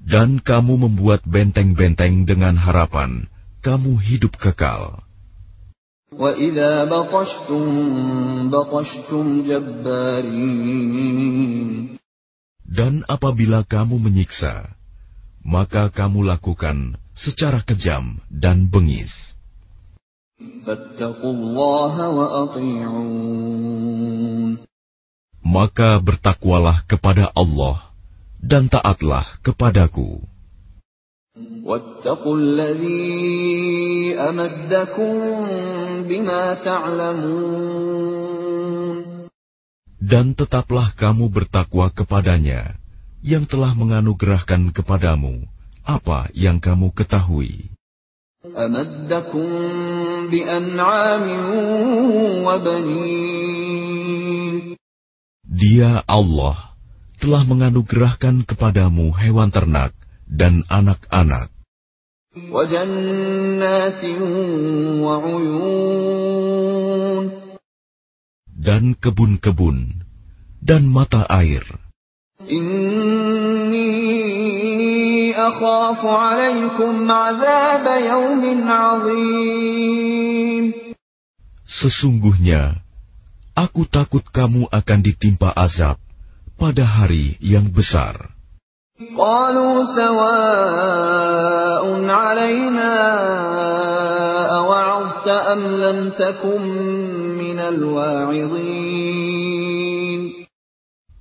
[0.00, 3.26] Dan kamu membuat benteng-benteng dengan harapan
[3.60, 5.04] kamu hidup kekal.
[12.70, 14.78] Dan apabila kamu menyiksa,
[15.42, 19.10] maka kamu lakukan secara kejam dan bengis.
[25.42, 27.90] Maka bertakwalah kepada Allah
[28.38, 30.22] dan taatlah kepadaku
[40.05, 42.77] Dan tetaplah kamu bertakwa kepadanya
[43.25, 45.49] yang telah menganugerahkan kepadamu
[45.81, 47.73] apa yang kamu ketahui.
[48.45, 49.49] أمدكم
[50.29, 51.25] بأنعام
[52.45, 53.65] وبنين
[55.49, 56.77] Dia Allah
[57.17, 59.97] telah menganugerahkan kepadamu hewan ternak
[60.29, 61.49] dan anak-anak
[62.35, 64.03] وجنات
[65.01, 66.25] وعيون
[68.59, 70.05] dan kebun-kebun
[70.63, 71.63] dan mata air.
[72.45, 73.85] إني
[75.33, 80.65] أخاف عليكم عذاب يوم عظيم
[81.65, 82.85] Sesungguhnya,
[83.57, 85.97] aku takut kamu akan ditimpa azab
[86.55, 88.35] pada hari yang besar.
[88.95, 92.95] قالوا سواء علينا
[94.55, 97.08] أوعظت أم لم تكن من الواعظين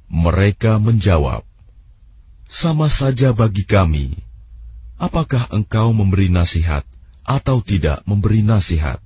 [0.10, 1.46] mereka menjawab,
[2.50, 4.18] "Sama saja bagi kami,
[4.98, 6.82] apakah engkau memberi nasihat
[7.26, 8.98] atau tidak memberi nasihat?"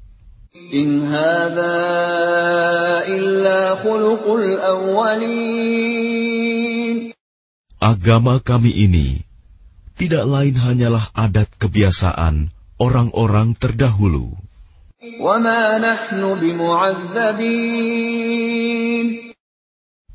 [0.73, 1.11] In
[3.03, 3.63] illa.
[7.83, 9.27] Agama kami ini
[9.99, 12.47] tidak lain hanyalah adat kebiasaan
[12.79, 14.39] orang-orang terdahulu.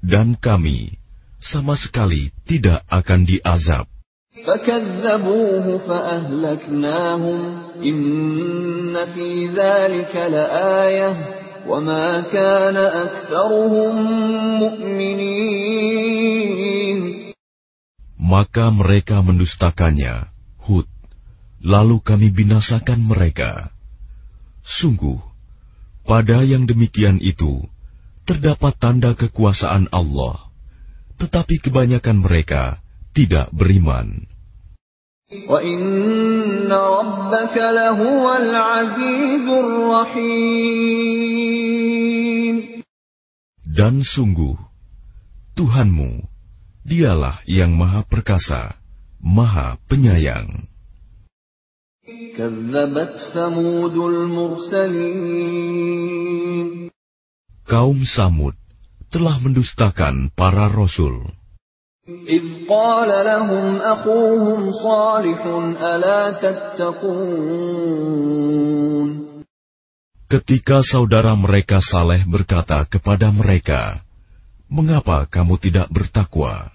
[0.01, 0.97] Dan kami
[1.45, 3.85] sama sekali tidak akan diazab.
[18.17, 20.33] Maka mereka mendustakannya,
[20.65, 20.89] Hud.
[21.61, 23.77] Lalu kami binasakan mereka.
[24.69, 25.17] Sungguh,
[26.05, 27.65] pada yang demikian itu,
[28.29, 30.53] terdapat tanda kekuasaan Allah,
[31.17, 32.85] tetapi kebanyakan mereka
[33.17, 34.29] tidak beriman.
[43.65, 44.57] Dan sungguh,
[45.57, 46.11] Tuhanmu,
[46.85, 48.77] dialah yang maha perkasa,
[49.17, 50.68] maha penyayang.
[57.64, 58.56] Kaum Samud
[59.14, 61.30] telah mendustakan para rasul.
[62.04, 65.42] إذ قال لهم أخوهم صالح
[65.80, 67.24] ألا تتقون
[70.28, 74.04] Ketika saudara mereka Saleh berkata kepada mereka,
[74.68, 76.74] Mengapa kamu tidak bertakwa?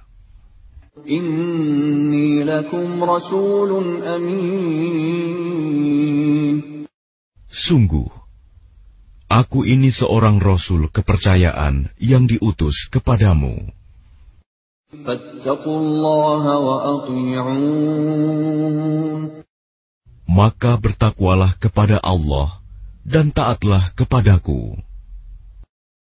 [1.04, 5.28] Inni lakum rasulun amin.
[7.51, 8.08] Sungguh,
[9.28, 13.68] aku ini seorang rasul kepercayaan yang diutus kepadamu.
[20.24, 22.64] Maka bertakwalah kepada Allah
[23.04, 24.80] dan taatlah kepadaku.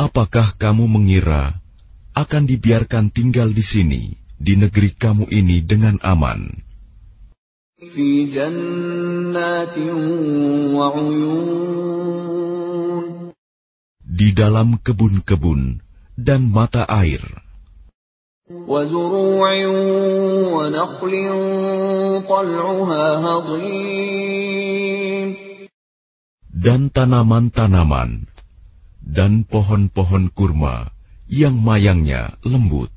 [0.00, 1.60] Apakah kamu mengira
[2.16, 6.48] akan dibiarkan tinggal di sini, di negeri kamu ini dengan aman?
[14.00, 15.84] Di dalam kebun-kebun
[16.16, 17.20] dan mata air.
[26.56, 28.29] Dan tanaman-tanaman
[29.10, 30.94] dan pohon-pohon kurma
[31.26, 32.94] yang mayangnya lembut.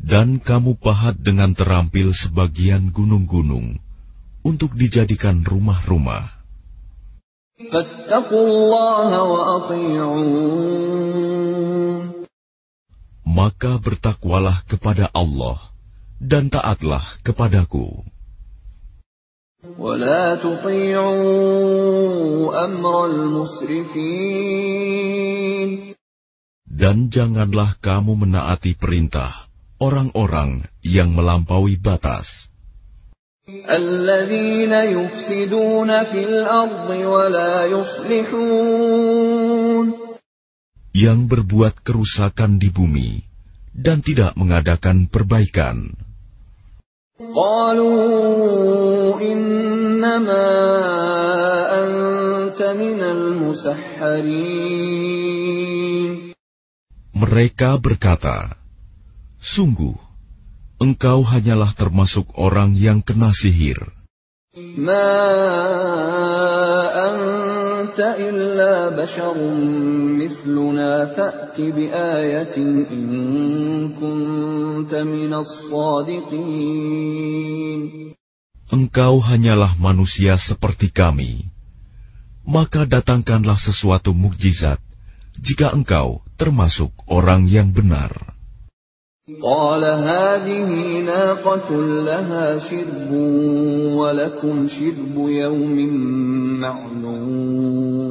[0.00, 3.76] Dan kamu pahat dengan terampil sebagian gunung-gunung
[4.40, 6.40] untuk dijadikan rumah-rumah.
[13.28, 15.69] Maka bertakwalah kepada Allah
[16.20, 18.04] dan taatlah kepadaku.
[26.70, 29.50] Dan janganlah kamu menaati perintah
[29.80, 32.28] orang-orang yang melampaui batas
[40.90, 43.22] yang berbuat kerusakan di bumi
[43.74, 46.09] dan tidak mengadakan perbaikan.
[57.12, 58.56] Mereka berkata,
[59.36, 60.00] Sungguh,
[60.80, 63.76] engkau hanyalah termasuk orang yang kena sihir.
[78.70, 81.50] Engkau hanyalah manusia seperti kami.
[82.46, 84.78] Maka datangkanlah sesuatu mukjizat
[85.40, 88.39] jika engkau termasuk orang yang benar.
[89.29, 90.69] قال هذه
[91.01, 91.69] ناقة
[92.05, 93.11] لها شرب
[93.97, 95.77] ولكم شرب يوم
[96.61, 98.05] معلوم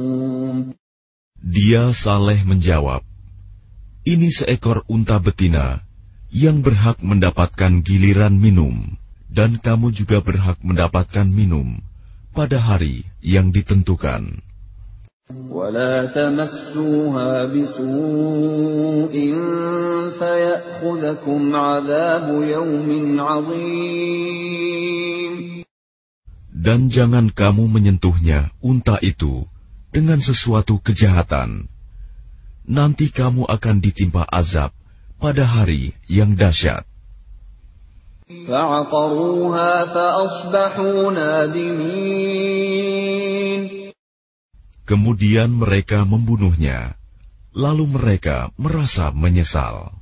[1.55, 2.99] Dia Saleh menjawab,
[4.03, 5.87] Ini seekor unta betina
[6.35, 8.99] yang berhak mendapatkan giliran minum,
[9.31, 11.79] dan kamu juga berhak mendapatkan minum
[12.35, 14.43] pada hari yang ditentukan.
[15.49, 19.15] ولا تمسوها بسوء
[20.19, 24.55] فيأخذكم عذاب يوم عظيم
[26.65, 29.45] Dan jangan kamu menyentuhnya, unta itu,
[29.93, 31.69] dengan sesuatu kejahatan.
[32.65, 34.73] Nanti kamu akan ditimpa azab
[35.21, 36.89] pada hari yang dahsyat.
[38.25, 42.98] فعقروها فأصبحوا نادمين
[44.90, 46.98] Kemudian mereka membunuhnya,
[47.54, 49.94] lalu mereka merasa menyesal.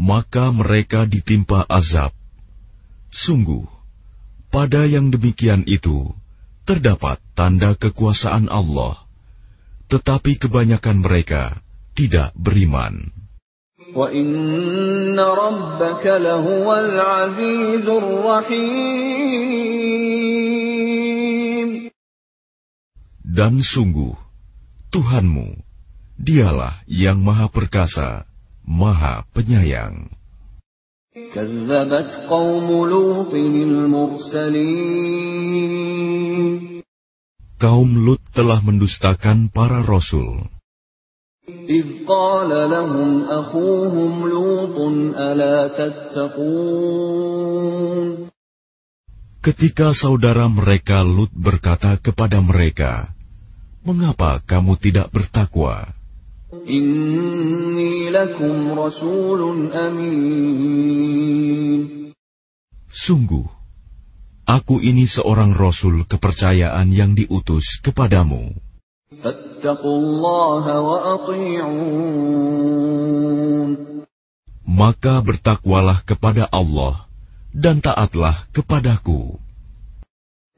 [0.00, 2.16] Maka mereka ditimpa azab.
[3.12, 3.68] Sungguh,
[4.48, 6.08] pada yang demikian itu,
[6.66, 9.06] terdapat tanda kekuasaan Allah,
[9.86, 11.62] tetapi kebanyakan mereka
[11.94, 13.14] tidak beriman.
[23.22, 24.16] Dan sungguh,
[24.90, 25.48] Tuhanmu,
[26.18, 28.26] dialah yang maha perkasa,
[28.66, 30.10] maha penyayang.
[31.15, 34.71] كذبت قوم لوط المرسلين
[37.61, 40.47] Kaum Lut telah mendustakan para rasul.
[41.69, 44.77] إذ قال لهم أخوهم لوط
[45.13, 46.71] ألا تتقون
[49.43, 53.11] Ketika saudara mereka Lut berkata kepada mereka,
[53.83, 55.94] "Mengapa kamu tidak bertakwa?
[56.46, 61.80] Inni lakum rasulun amin.
[62.86, 63.42] Sungguh,
[64.46, 68.54] aku ini seorang rasul kepercayaan yang diutus kepadamu.
[74.70, 77.10] Maka bertakwalah kepada Allah
[77.50, 79.42] dan taatlah kepadaku.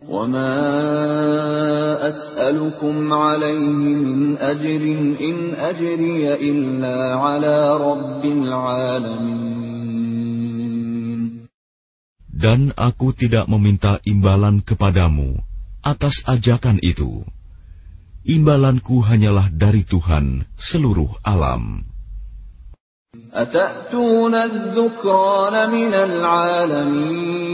[0.09, 0.55] وما
[2.07, 4.83] أسألكم عليه من أجر
[5.19, 9.53] إن أجري إلا على رب العالمين
[12.43, 15.39] Dan aku tidak meminta imbalan kepadamu
[15.79, 17.23] atas ajakan itu.
[18.27, 21.87] Imbalanku hanyalah dari Tuhan seluruh alam.
[23.33, 27.53] أتأتون الذكران من العالمين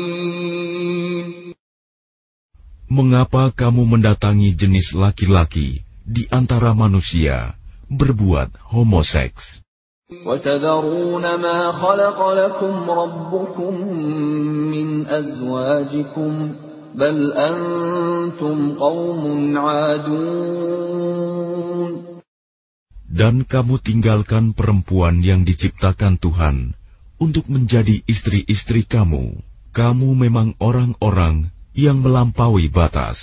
[2.93, 7.53] Mengapa kamu mendatangi jenis laki-laki di antara manusia
[7.86, 9.61] berbuat homoseks?
[10.09, 13.73] وتذرون ما خلق لكم ربكم
[14.73, 16.32] من أزواجكم
[16.95, 21.19] بل أنتم قوم عادون
[23.09, 26.73] Dan kamu tinggalkan perempuan yang diciptakan Tuhan
[27.19, 29.43] untuk menjadi istri-istri kamu.
[29.75, 33.17] Kamu memang orang-orang yang melampaui batas.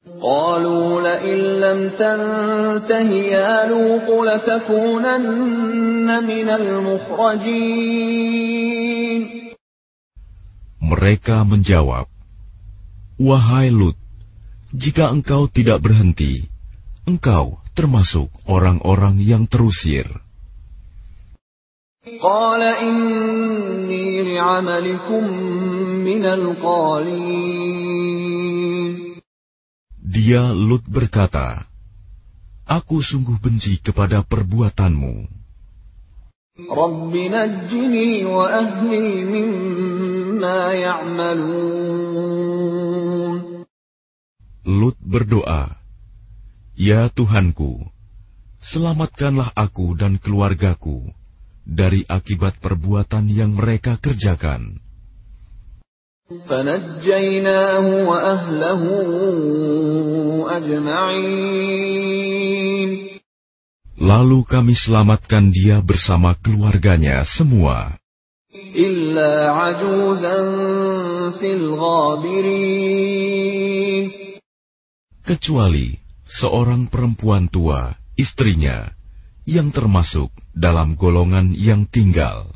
[0.00, 8.00] قالوا لئن لم تنته يا لوط لتكونن من المخرجين
[10.80, 12.08] Mereka menjawab,
[13.20, 13.96] Wahai Lut,
[14.72, 16.48] jika engkau tidak berhenti,
[17.04, 20.08] engkau termasuk orang-orang yang terusir.
[22.20, 25.73] قال إني لعملكم من القالين
[30.05, 31.65] dia Lut berkata,
[32.69, 35.15] Aku sungguh benci kepada perbuatanmu.
[44.65, 45.77] Lut berdoa,
[46.77, 47.85] Ya Tuhanku,
[48.61, 51.09] selamatkanlah aku dan keluargaku
[51.65, 54.84] dari akibat perbuatan yang mereka kerjakan.
[56.30, 58.82] فنجيناه وأهله
[60.56, 62.30] أجمعين
[64.00, 68.00] Lalu kami selamatkan dia bersama keluarganya semua,
[68.72, 70.38] إلا عجوزا
[71.36, 73.10] في الغابرين
[75.20, 78.88] kecuali seorang perempuan tua, istrinya,
[79.44, 82.50] yang termasuk dalam golongan yang tinggal.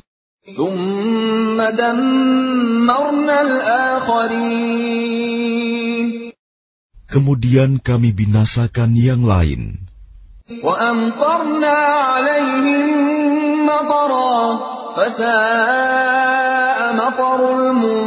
[0.53, 4.85] ثم دمرنا الآخرين
[7.05, 9.77] Kemudian kami binasakan yang lain,
[10.61, 12.89] وأمطرنا عليهم
[13.65, 14.37] مطرا
[14.97, 18.05] فساء مطر المنذرين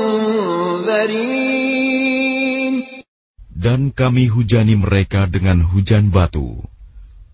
[3.59, 6.62] dan kami hujani mereka dengan hujan batu.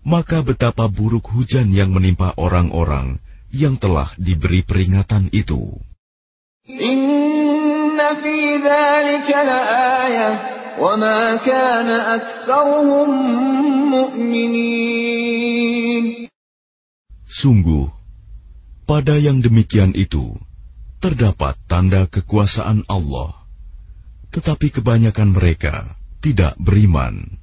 [0.01, 5.74] Maka betapa buruk hujan yang menimpa orang-orang yang telah diberi peringatan itu.
[17.30, 17.86] Sungguh,
[18.84, 20.36] pada yang demikian itu,
[21.00, 23.34] terdapat tanda kekuasaan Allah.
[24.30, 27.39] Tetapi kebanyakan mereka tidak beriman.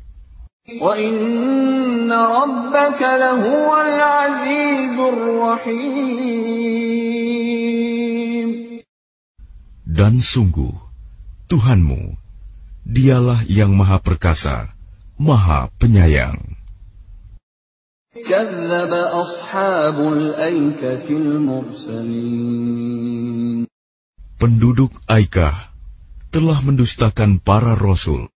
[9.93, 10.74] Dan sungguh,
[11.51, 12.14] Tuhanmu,
[12.87, 14.70] dialah yang maha perkasa,
[15.18, 16.62] maha penyayang.
[18.12, 22.53] كَذَّبَ أَصْحَابُ الْأَيْكَةِ الْمُرْسَلِينَ
[24.37, 25.72] Penduduk Aikah
[26.28, 28.28] telah mendustakan para rasul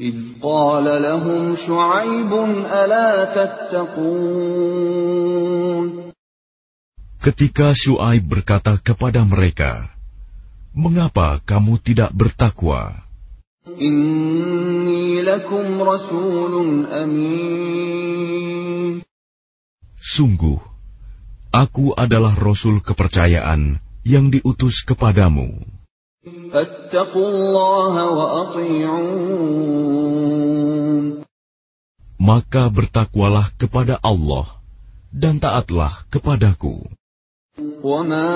[0.00, 2.32] إِذْ قَالَ لَهُمْ شُعَيْبٌ
[2.66, 4.62] أَلَا تَتَّقُونَ
[7.22, 9.94] ketika Syuaib berkata kepada mereka,
[10.74, 13.06] "Mengapa kamu tidak bertakwa?
[13.62, 16.52] إِنِّي لَكُمْ رَسُولٌ
[16.90, 18.42] أَمِينٌ
[20.02, 20.58] Sungguh,
[21.54, 25.62] aku adalah rasul kepercayaan yang diutus kepadamu.
[26.26, 29.42] فَاتَّقُوا اللَّهَ وَأَطِيعُونِ
[32.22, 34.62] Maka bertakwalah kepada Allah
[35.10, 36.86] dan taatlah kepadaku."
[37.82, 38.30] وَمَا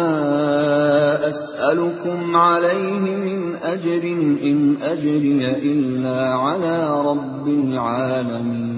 [1.31, 4.03] أَسْأَلُكُمْ عَلَيْهِ مِنْ أَجْرٍ
[4.43, 8.77] إِنْ أَجْرِيَ إِلَّا عَلَى رَبِّ الْعَالَمِينَ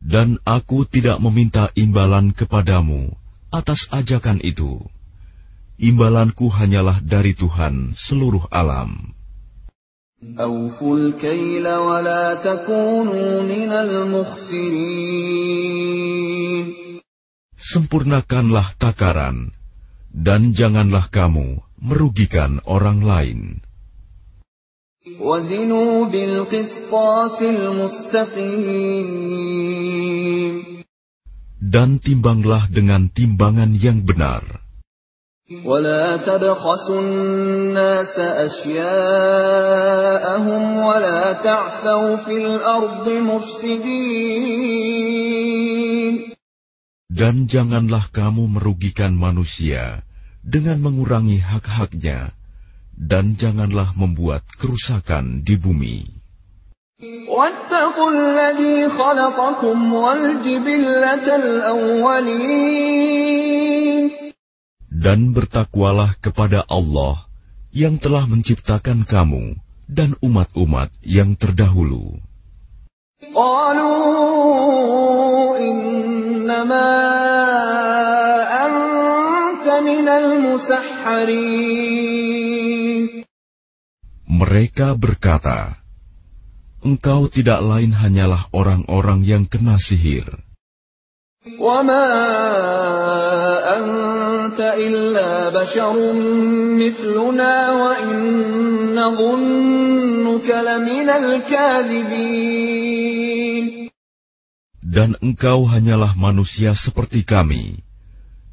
[0.00, 3.12] Dan aku tidak meminta imbalan kepadamu
[3.50, 4.78] atas ajakan itu.
[5.79, 9.15] imbalanku hanyalah dari Tuhan seluruh alam.
[17.59, 19.55] Sempurnakanlah takaran,
[20.11, 23.63] dan janganlah kamu merugikan orang lain.
[31.59, 34.68] Dan timbanglah dengan timbangan yang benar.
[35.64, 38.18] ولا تبخسوا الناس
[38.48, 39.02] أشياءهم
[40.76, 44.24] ولا تعثوا في الأرض مفسدين
[47.14, 50.02] Dan janganlah kamu merugikan manusia
[50.42, 52.34] dengan mengurangi hak-haknya,
[52.96, 56.10] dan janganlah membuat kerusakan di bumi.
[64.89, 67.29] dan bertakwalah kepada Allah
[67.69, 72.17] yang telah menciptakan kamu dan umat-umat yang terdahulu.
[84.29, 85.77] Mereka berkata,
[86.79, 90.48] Engkau tidak lain hanyalah orang-orang yang kena sihir.
[91.44, 92.08] وما
[93.76, 95.96] أنت إلا بشر
[96.80, 98.16] مثلنا وإن
[98.96, 102.64] نظنك لمن الكاذبين
[104.94, 107.82] Dan engkau hanyalah manusia seperti kami.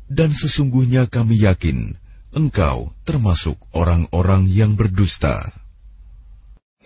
[0.09, 1.93] Dan sesungguhnya kami yakin
[2.34, 5.53] engkau termasuk orang-orang yang berdusta.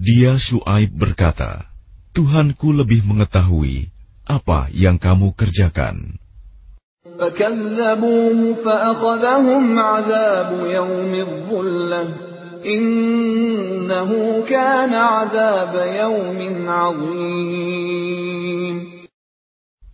[0.00, 1.68] Dia Shu'aib berkata,
[2.16, 3.92] Tuhanku lebih mengetahui
[4.24, 6.16] apa yang kamu kerjakan.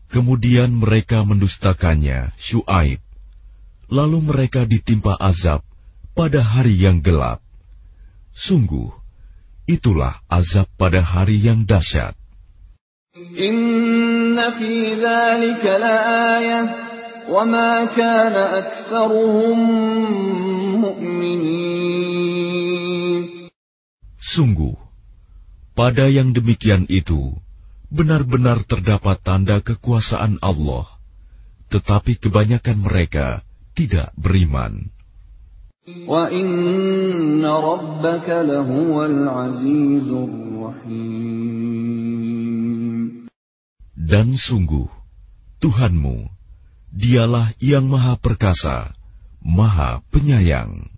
[0.07, 3.03] Kemudian mereka mendustakannya, Shu'aib.
[3.91, 5.67] Lalu mereka ditimpa azab
[6.15, 7.43] pada hari yang gelap.
[8.39, 8.96] Sungguh,
[9.67, 12.15] itulah azab pada hari yang dahsyat.
[24.27, 24.77] Sungguh
[25.77, 27.35] pada yang demikian itu
[27.91, 30.87] benar-benar terdapat tanda kekuasaan Allah,
[31.71, 33.43] tetapi kebanyakan mereka
[33.77, 34.96] tidak beriman.
[43.95, 44.91] Dan sungguh,
[45.63, 46.27] Tuhanmu,
[46.91, 48.99] dialah yang maha perkasa,
[49.39, 50.91] maha penyayang.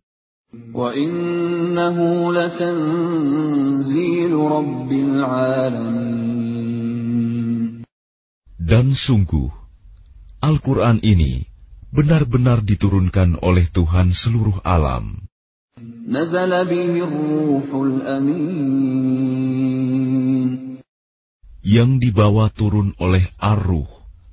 [8.57, 9.53] Dan sungguh,
[10.41, 11.58] Al-Quran ini
[11.89, 15.25] benar-benar diturunkan oleh Tuhan seluruh alam.
[21.69, 23.89] Yang dibawa turun oleh Ar-Ruh,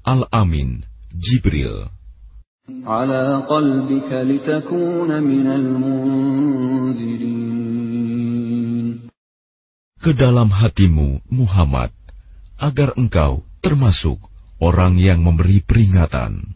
[0.08, 1.92] Al-Amin, Jibril.
[10.00, 11.92] Ke dalam hatimu, Muhammad,
[12.58, 14.18] agar engkau termasuk
[14.62, 16.56] orang yang memberi peringatan.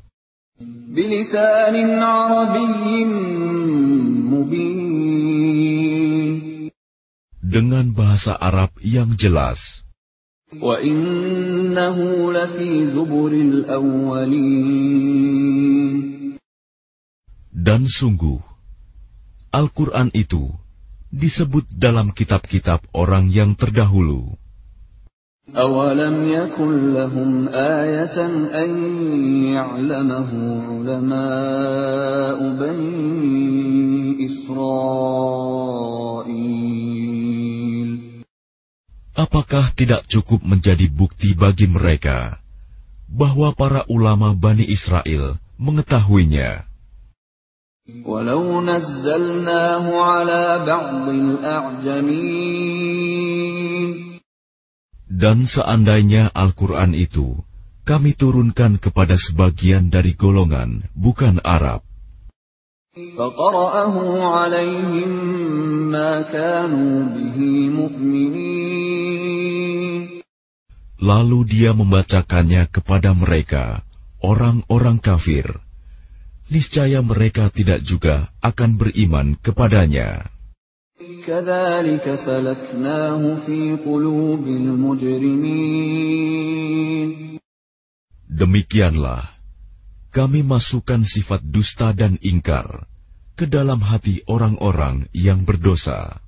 [7.40, 9.56] Dengan bahasa Arab yang jelas.
[17.56, 18.44] Dan sungguh,
[19.56, 20.52] Al-Quran itu
[21.08, 24.36] disebut dalam kitab-kitab orang yang terdahulu.
[25.57, 28.27] أولم يكن لهم آية
[28.65, 28.71] أن
[29.55, 30.31] يعلمه
[30.69, 35.05] علماء بني إسرائيل
[39.15, 42.43] Apakah tidak cukup menjadi bukti bagi mereka
[43.07, 46.67] bahwa para ulama Bani Israel mengetahuinya?
[47.85, 52.65] ولو نزلناه على بعض الأعجمين
[55.10, 57.34] dan seandainya Al-Quran itu
[57.82, 61.82] kami turunkan kepada sebagian dari golongan bukan Arab.
[71.00, 73.82] Lalu dia membacakannya kepada mereka,
[74.22, 75.50] orang-orang kafir.
[76.54, 80.30] Niscaya mereka tidak juga akan beriman kepadanya.
[88.31, 89.23] Demikianlah,
[90.15, 92.87] kami masukkan sifat dusta dan ingkar
[93.35, 96.23] ke dalam hati orang-orang yang berdosa.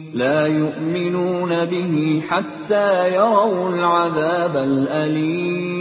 [0.00, 5.80] لا يؤمنون به حتى يروا العذاب الأليم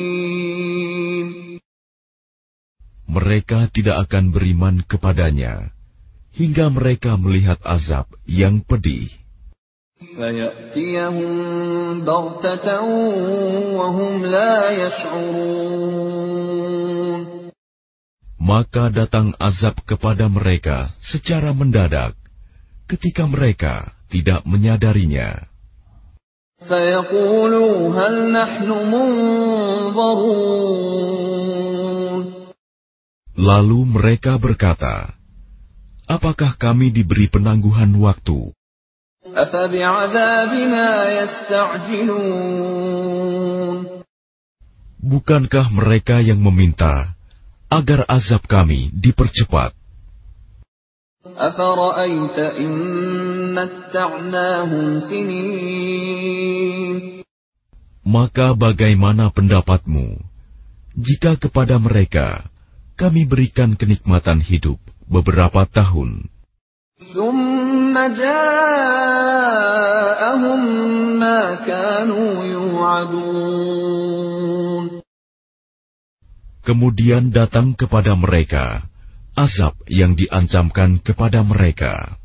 [3.10, 5.72] Mereka tidak akan beriman kepadanya
[6.35, 9.09] hingga mereka melihat azab yang pedih.
[18.45, 22.12] Maka datang azab kepada mereka secara mendadak
[22.91, 25.49] ketika mereka tidak menyadarinya.
[33.35, 35.24] Lalu mereka berkata,
[36.09, 38.53] apakah kami diberi penangguhan waktu?
[45.05, 47.13] Bukankah mereka yang meminta
[47.69, 49.73] agar azab kami dipercepat?
[58.05, 60.21] Maka bagaimana pendapatmu
[60.95, 62.47] jika kepada mereka
[62.95, 64.79] kami berikan kenikmatan hidup
[65.09, 66.29] beberapa tahun.
[76.65, 78.89] Kemudian datang kepada mereka
[79.35, 82.17] azab yang diancamkan kepada mereka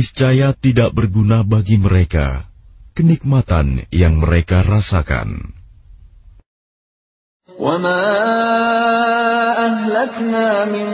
[0.00, 2.48] Niscaya tidak berguna bagi mereka
[2.96, 5.52] kenikmatan yang mereka rasakan.
[7.56, 8.04] وما
[9.56, 10.88] أهلكنا من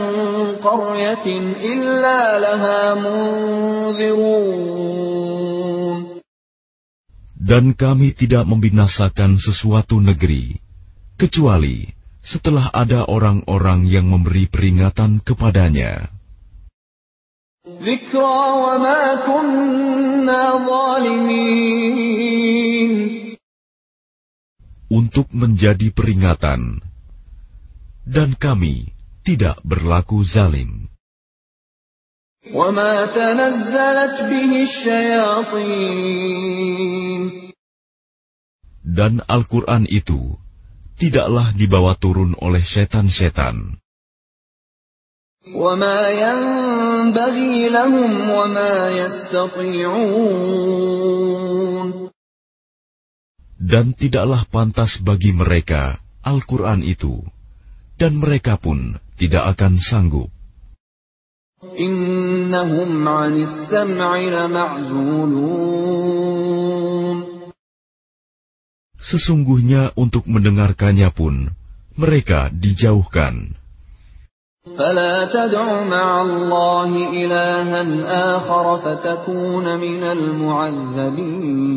[0.62, 1.26] قرية
[1.58, 4.42] إلا لها منذرون
[7.42, 10.62] Dan kami tidak membinasakan sesuatu negeri,
[11.18, 11.90] kecuali
[12.22, 16.15] setelah ada orang-orang yang memberi peringatan kepadanya.
[24.87, 26.79] Untuk menjadi peringatan,
[28.07, 28.95] dan kami
[29.27, 30.87] tidak berlaku zalim.
[38.87, 40.39] Dan Al-Quran itu
[40.95, 43.83] tidaklah dibawa turun oleh setan-setan.
[53.57, 57.23] Dan tidaklah pantas bagi mereka Al-Quran itu,
[57.95, 60.29] dan mereka pun tidak akan sanggup.
[68.99, 71.55] Sesungguhnya untuk mendengarkannya pun,
[71.95, 73.55] mereka dijauhkan.
[74.66, 77.82] فلا تدع مع الله إلها
[78.38, 81.72] آخر فتكون من المعذبين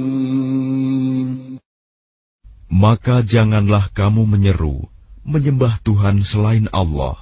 [2.75, 4.91] Maka janganlah kamu menyeru,
[5.23, 7.15] menyembah Tuhan selain Allah.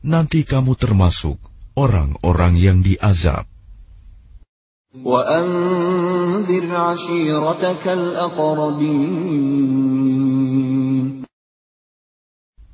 [0.00, 1.36] Nanti kamu termasuk
[1.76, 3.44] orang-orang yang diazab.
[4.94, 9.34] وأنذر عشيرتك الأقربين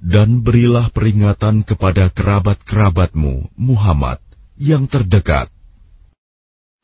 [0.05, 4.19] Dan berilah peringatan kepada kerabat-kerabatmu, Muhammad,
[4.57, 5.53] yang terdekat.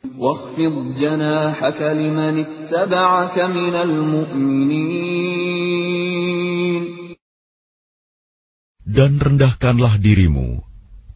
[0.06, 5.26] واخفض جناحك لمن اتبعك من المؤمنين
[8.86, 10.62] Dan rendahkanlah dirimu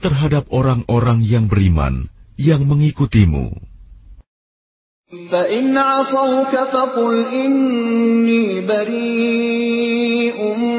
[0.03, 3.55] terhadap orang-orang yang beriman yang mengikutimu.
[5.11, 10.74] فإن عصوك فقل إني بريء مما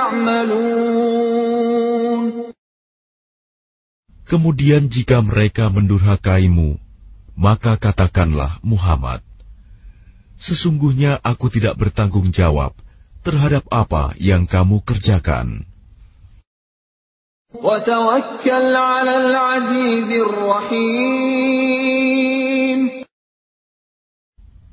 [0.00, 1.66] تعملون
[4.26, 6.82] Kemudian jika mereka mendurhakaimu,
[7.38, 9.22] maka katakanlah Muhammad,
[10.42, 12.74] Sesungguhnya aku tidak bertanggung jawab
[13.22, 15.64] terhadap apa yang kamu kerjakan.
[17.56, 21.56] وتوكل على العزيز الرحيم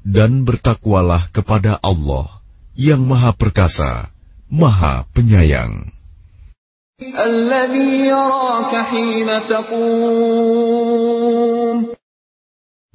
[0.03, 2.43] Dan bertakwalah kepada Allah
[2.75, 4.11] yang Maha Perkasa,
[4.49, 5.92] Maha Penyayang.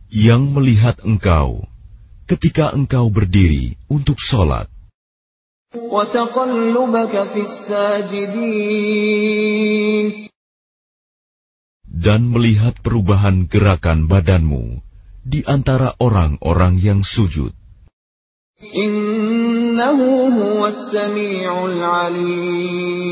[0.10, 1.70] Yang melihat engkau
[2.26, 4.66] ketika engkau berdiri untuk sholat.
[11.86, 14.82] Dan melihat perubahan gerakan badanmu
[15.22, 17.54] di antara orang-orang yang sujud.
[19.73, 19.99] إنه
[20.39, 23.09] هو السميع العليم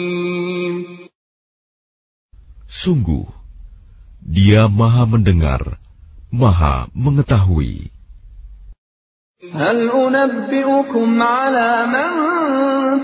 [2.86, 3.24] Sungguh,
[4.20, 5.80] Dia Maha Mendengar,
[6.28, 7.88] Maha Mengetahui.
[9.52, 12.10] هل أنبئكم على من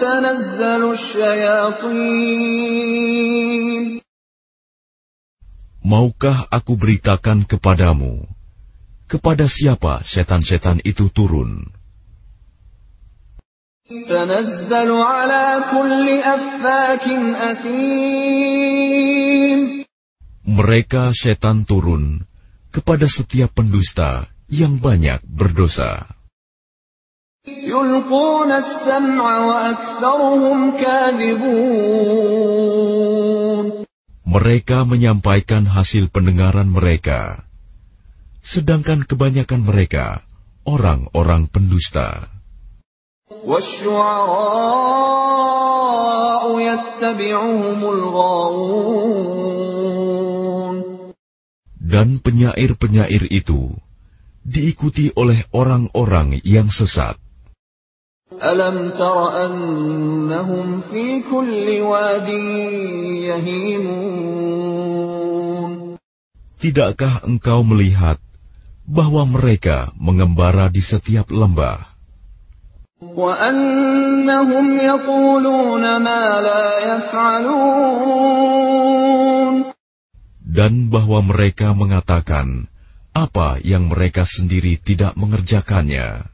[0.00, 2.42] تنزل الشياطين
[5.82, 8.22] Maukah aku beritakan kepadamu,
[9.10, 11.75] kepada siapa setan-setan itu turun?
[13.92, 17.06] تنزل على كل أفاك
[17.50, 18.82] أثيم
[20.42, 22.26] Mereka setan turun
[22.74, 26.18] kepada setiap pendusta yang banyak berdosa.
[27.46, 32.12] يلقون السمع وأكثرهم كاذبون
[34.32, 37.44] Mereka menyampaikan hasil pendengaran mereka,
[38.40, 40.24] sedangkan kebanyakan mereka
[40.64, 42.35] orang-orang pendusta.
[43.27, 43.43] Dan
[52.23, 53.75] penyair-penyair itu
[54.47, 57.19] diikuti oleh orang-orang yang sesat.
[58.31, 61.83] Alam tara annahum fi kulli
[63.27, 64.39] yahimun.
[66.63, 68.23] Tidakkah engkau melihat
[68.87, 71.96] bahwa mereka mengembara di setiap lembah?
[80.41, 82.65] Dan bahwa mereka mengatakan
[83.13, 86.25] apa yang mereka sendiri tidak mengerjakannya?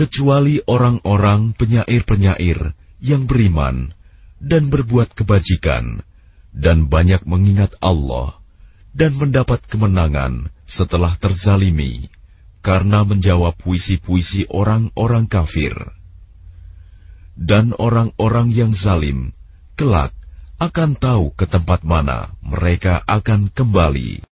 [0.00, 2.72] kecuali orang-orang penyair-penyair
[3.04, 3.92] yang beriman
[4.40, 6.00] dan berbuat kebajikan
[6.56, 8.40] dan banyak mengingat Allah
[8.96, 12.08] dan mendapat kemenangan setelah terzalimi
[12.64, 15.93] karena menjawab puisi-puisi orang-orang kafir.
[17.35, 19.35] Dan orang-orang yang zalim
[19.75, 20.15] kelak
[20.55, 24.34] akan tahu ke tempat mana mereka akan kembali.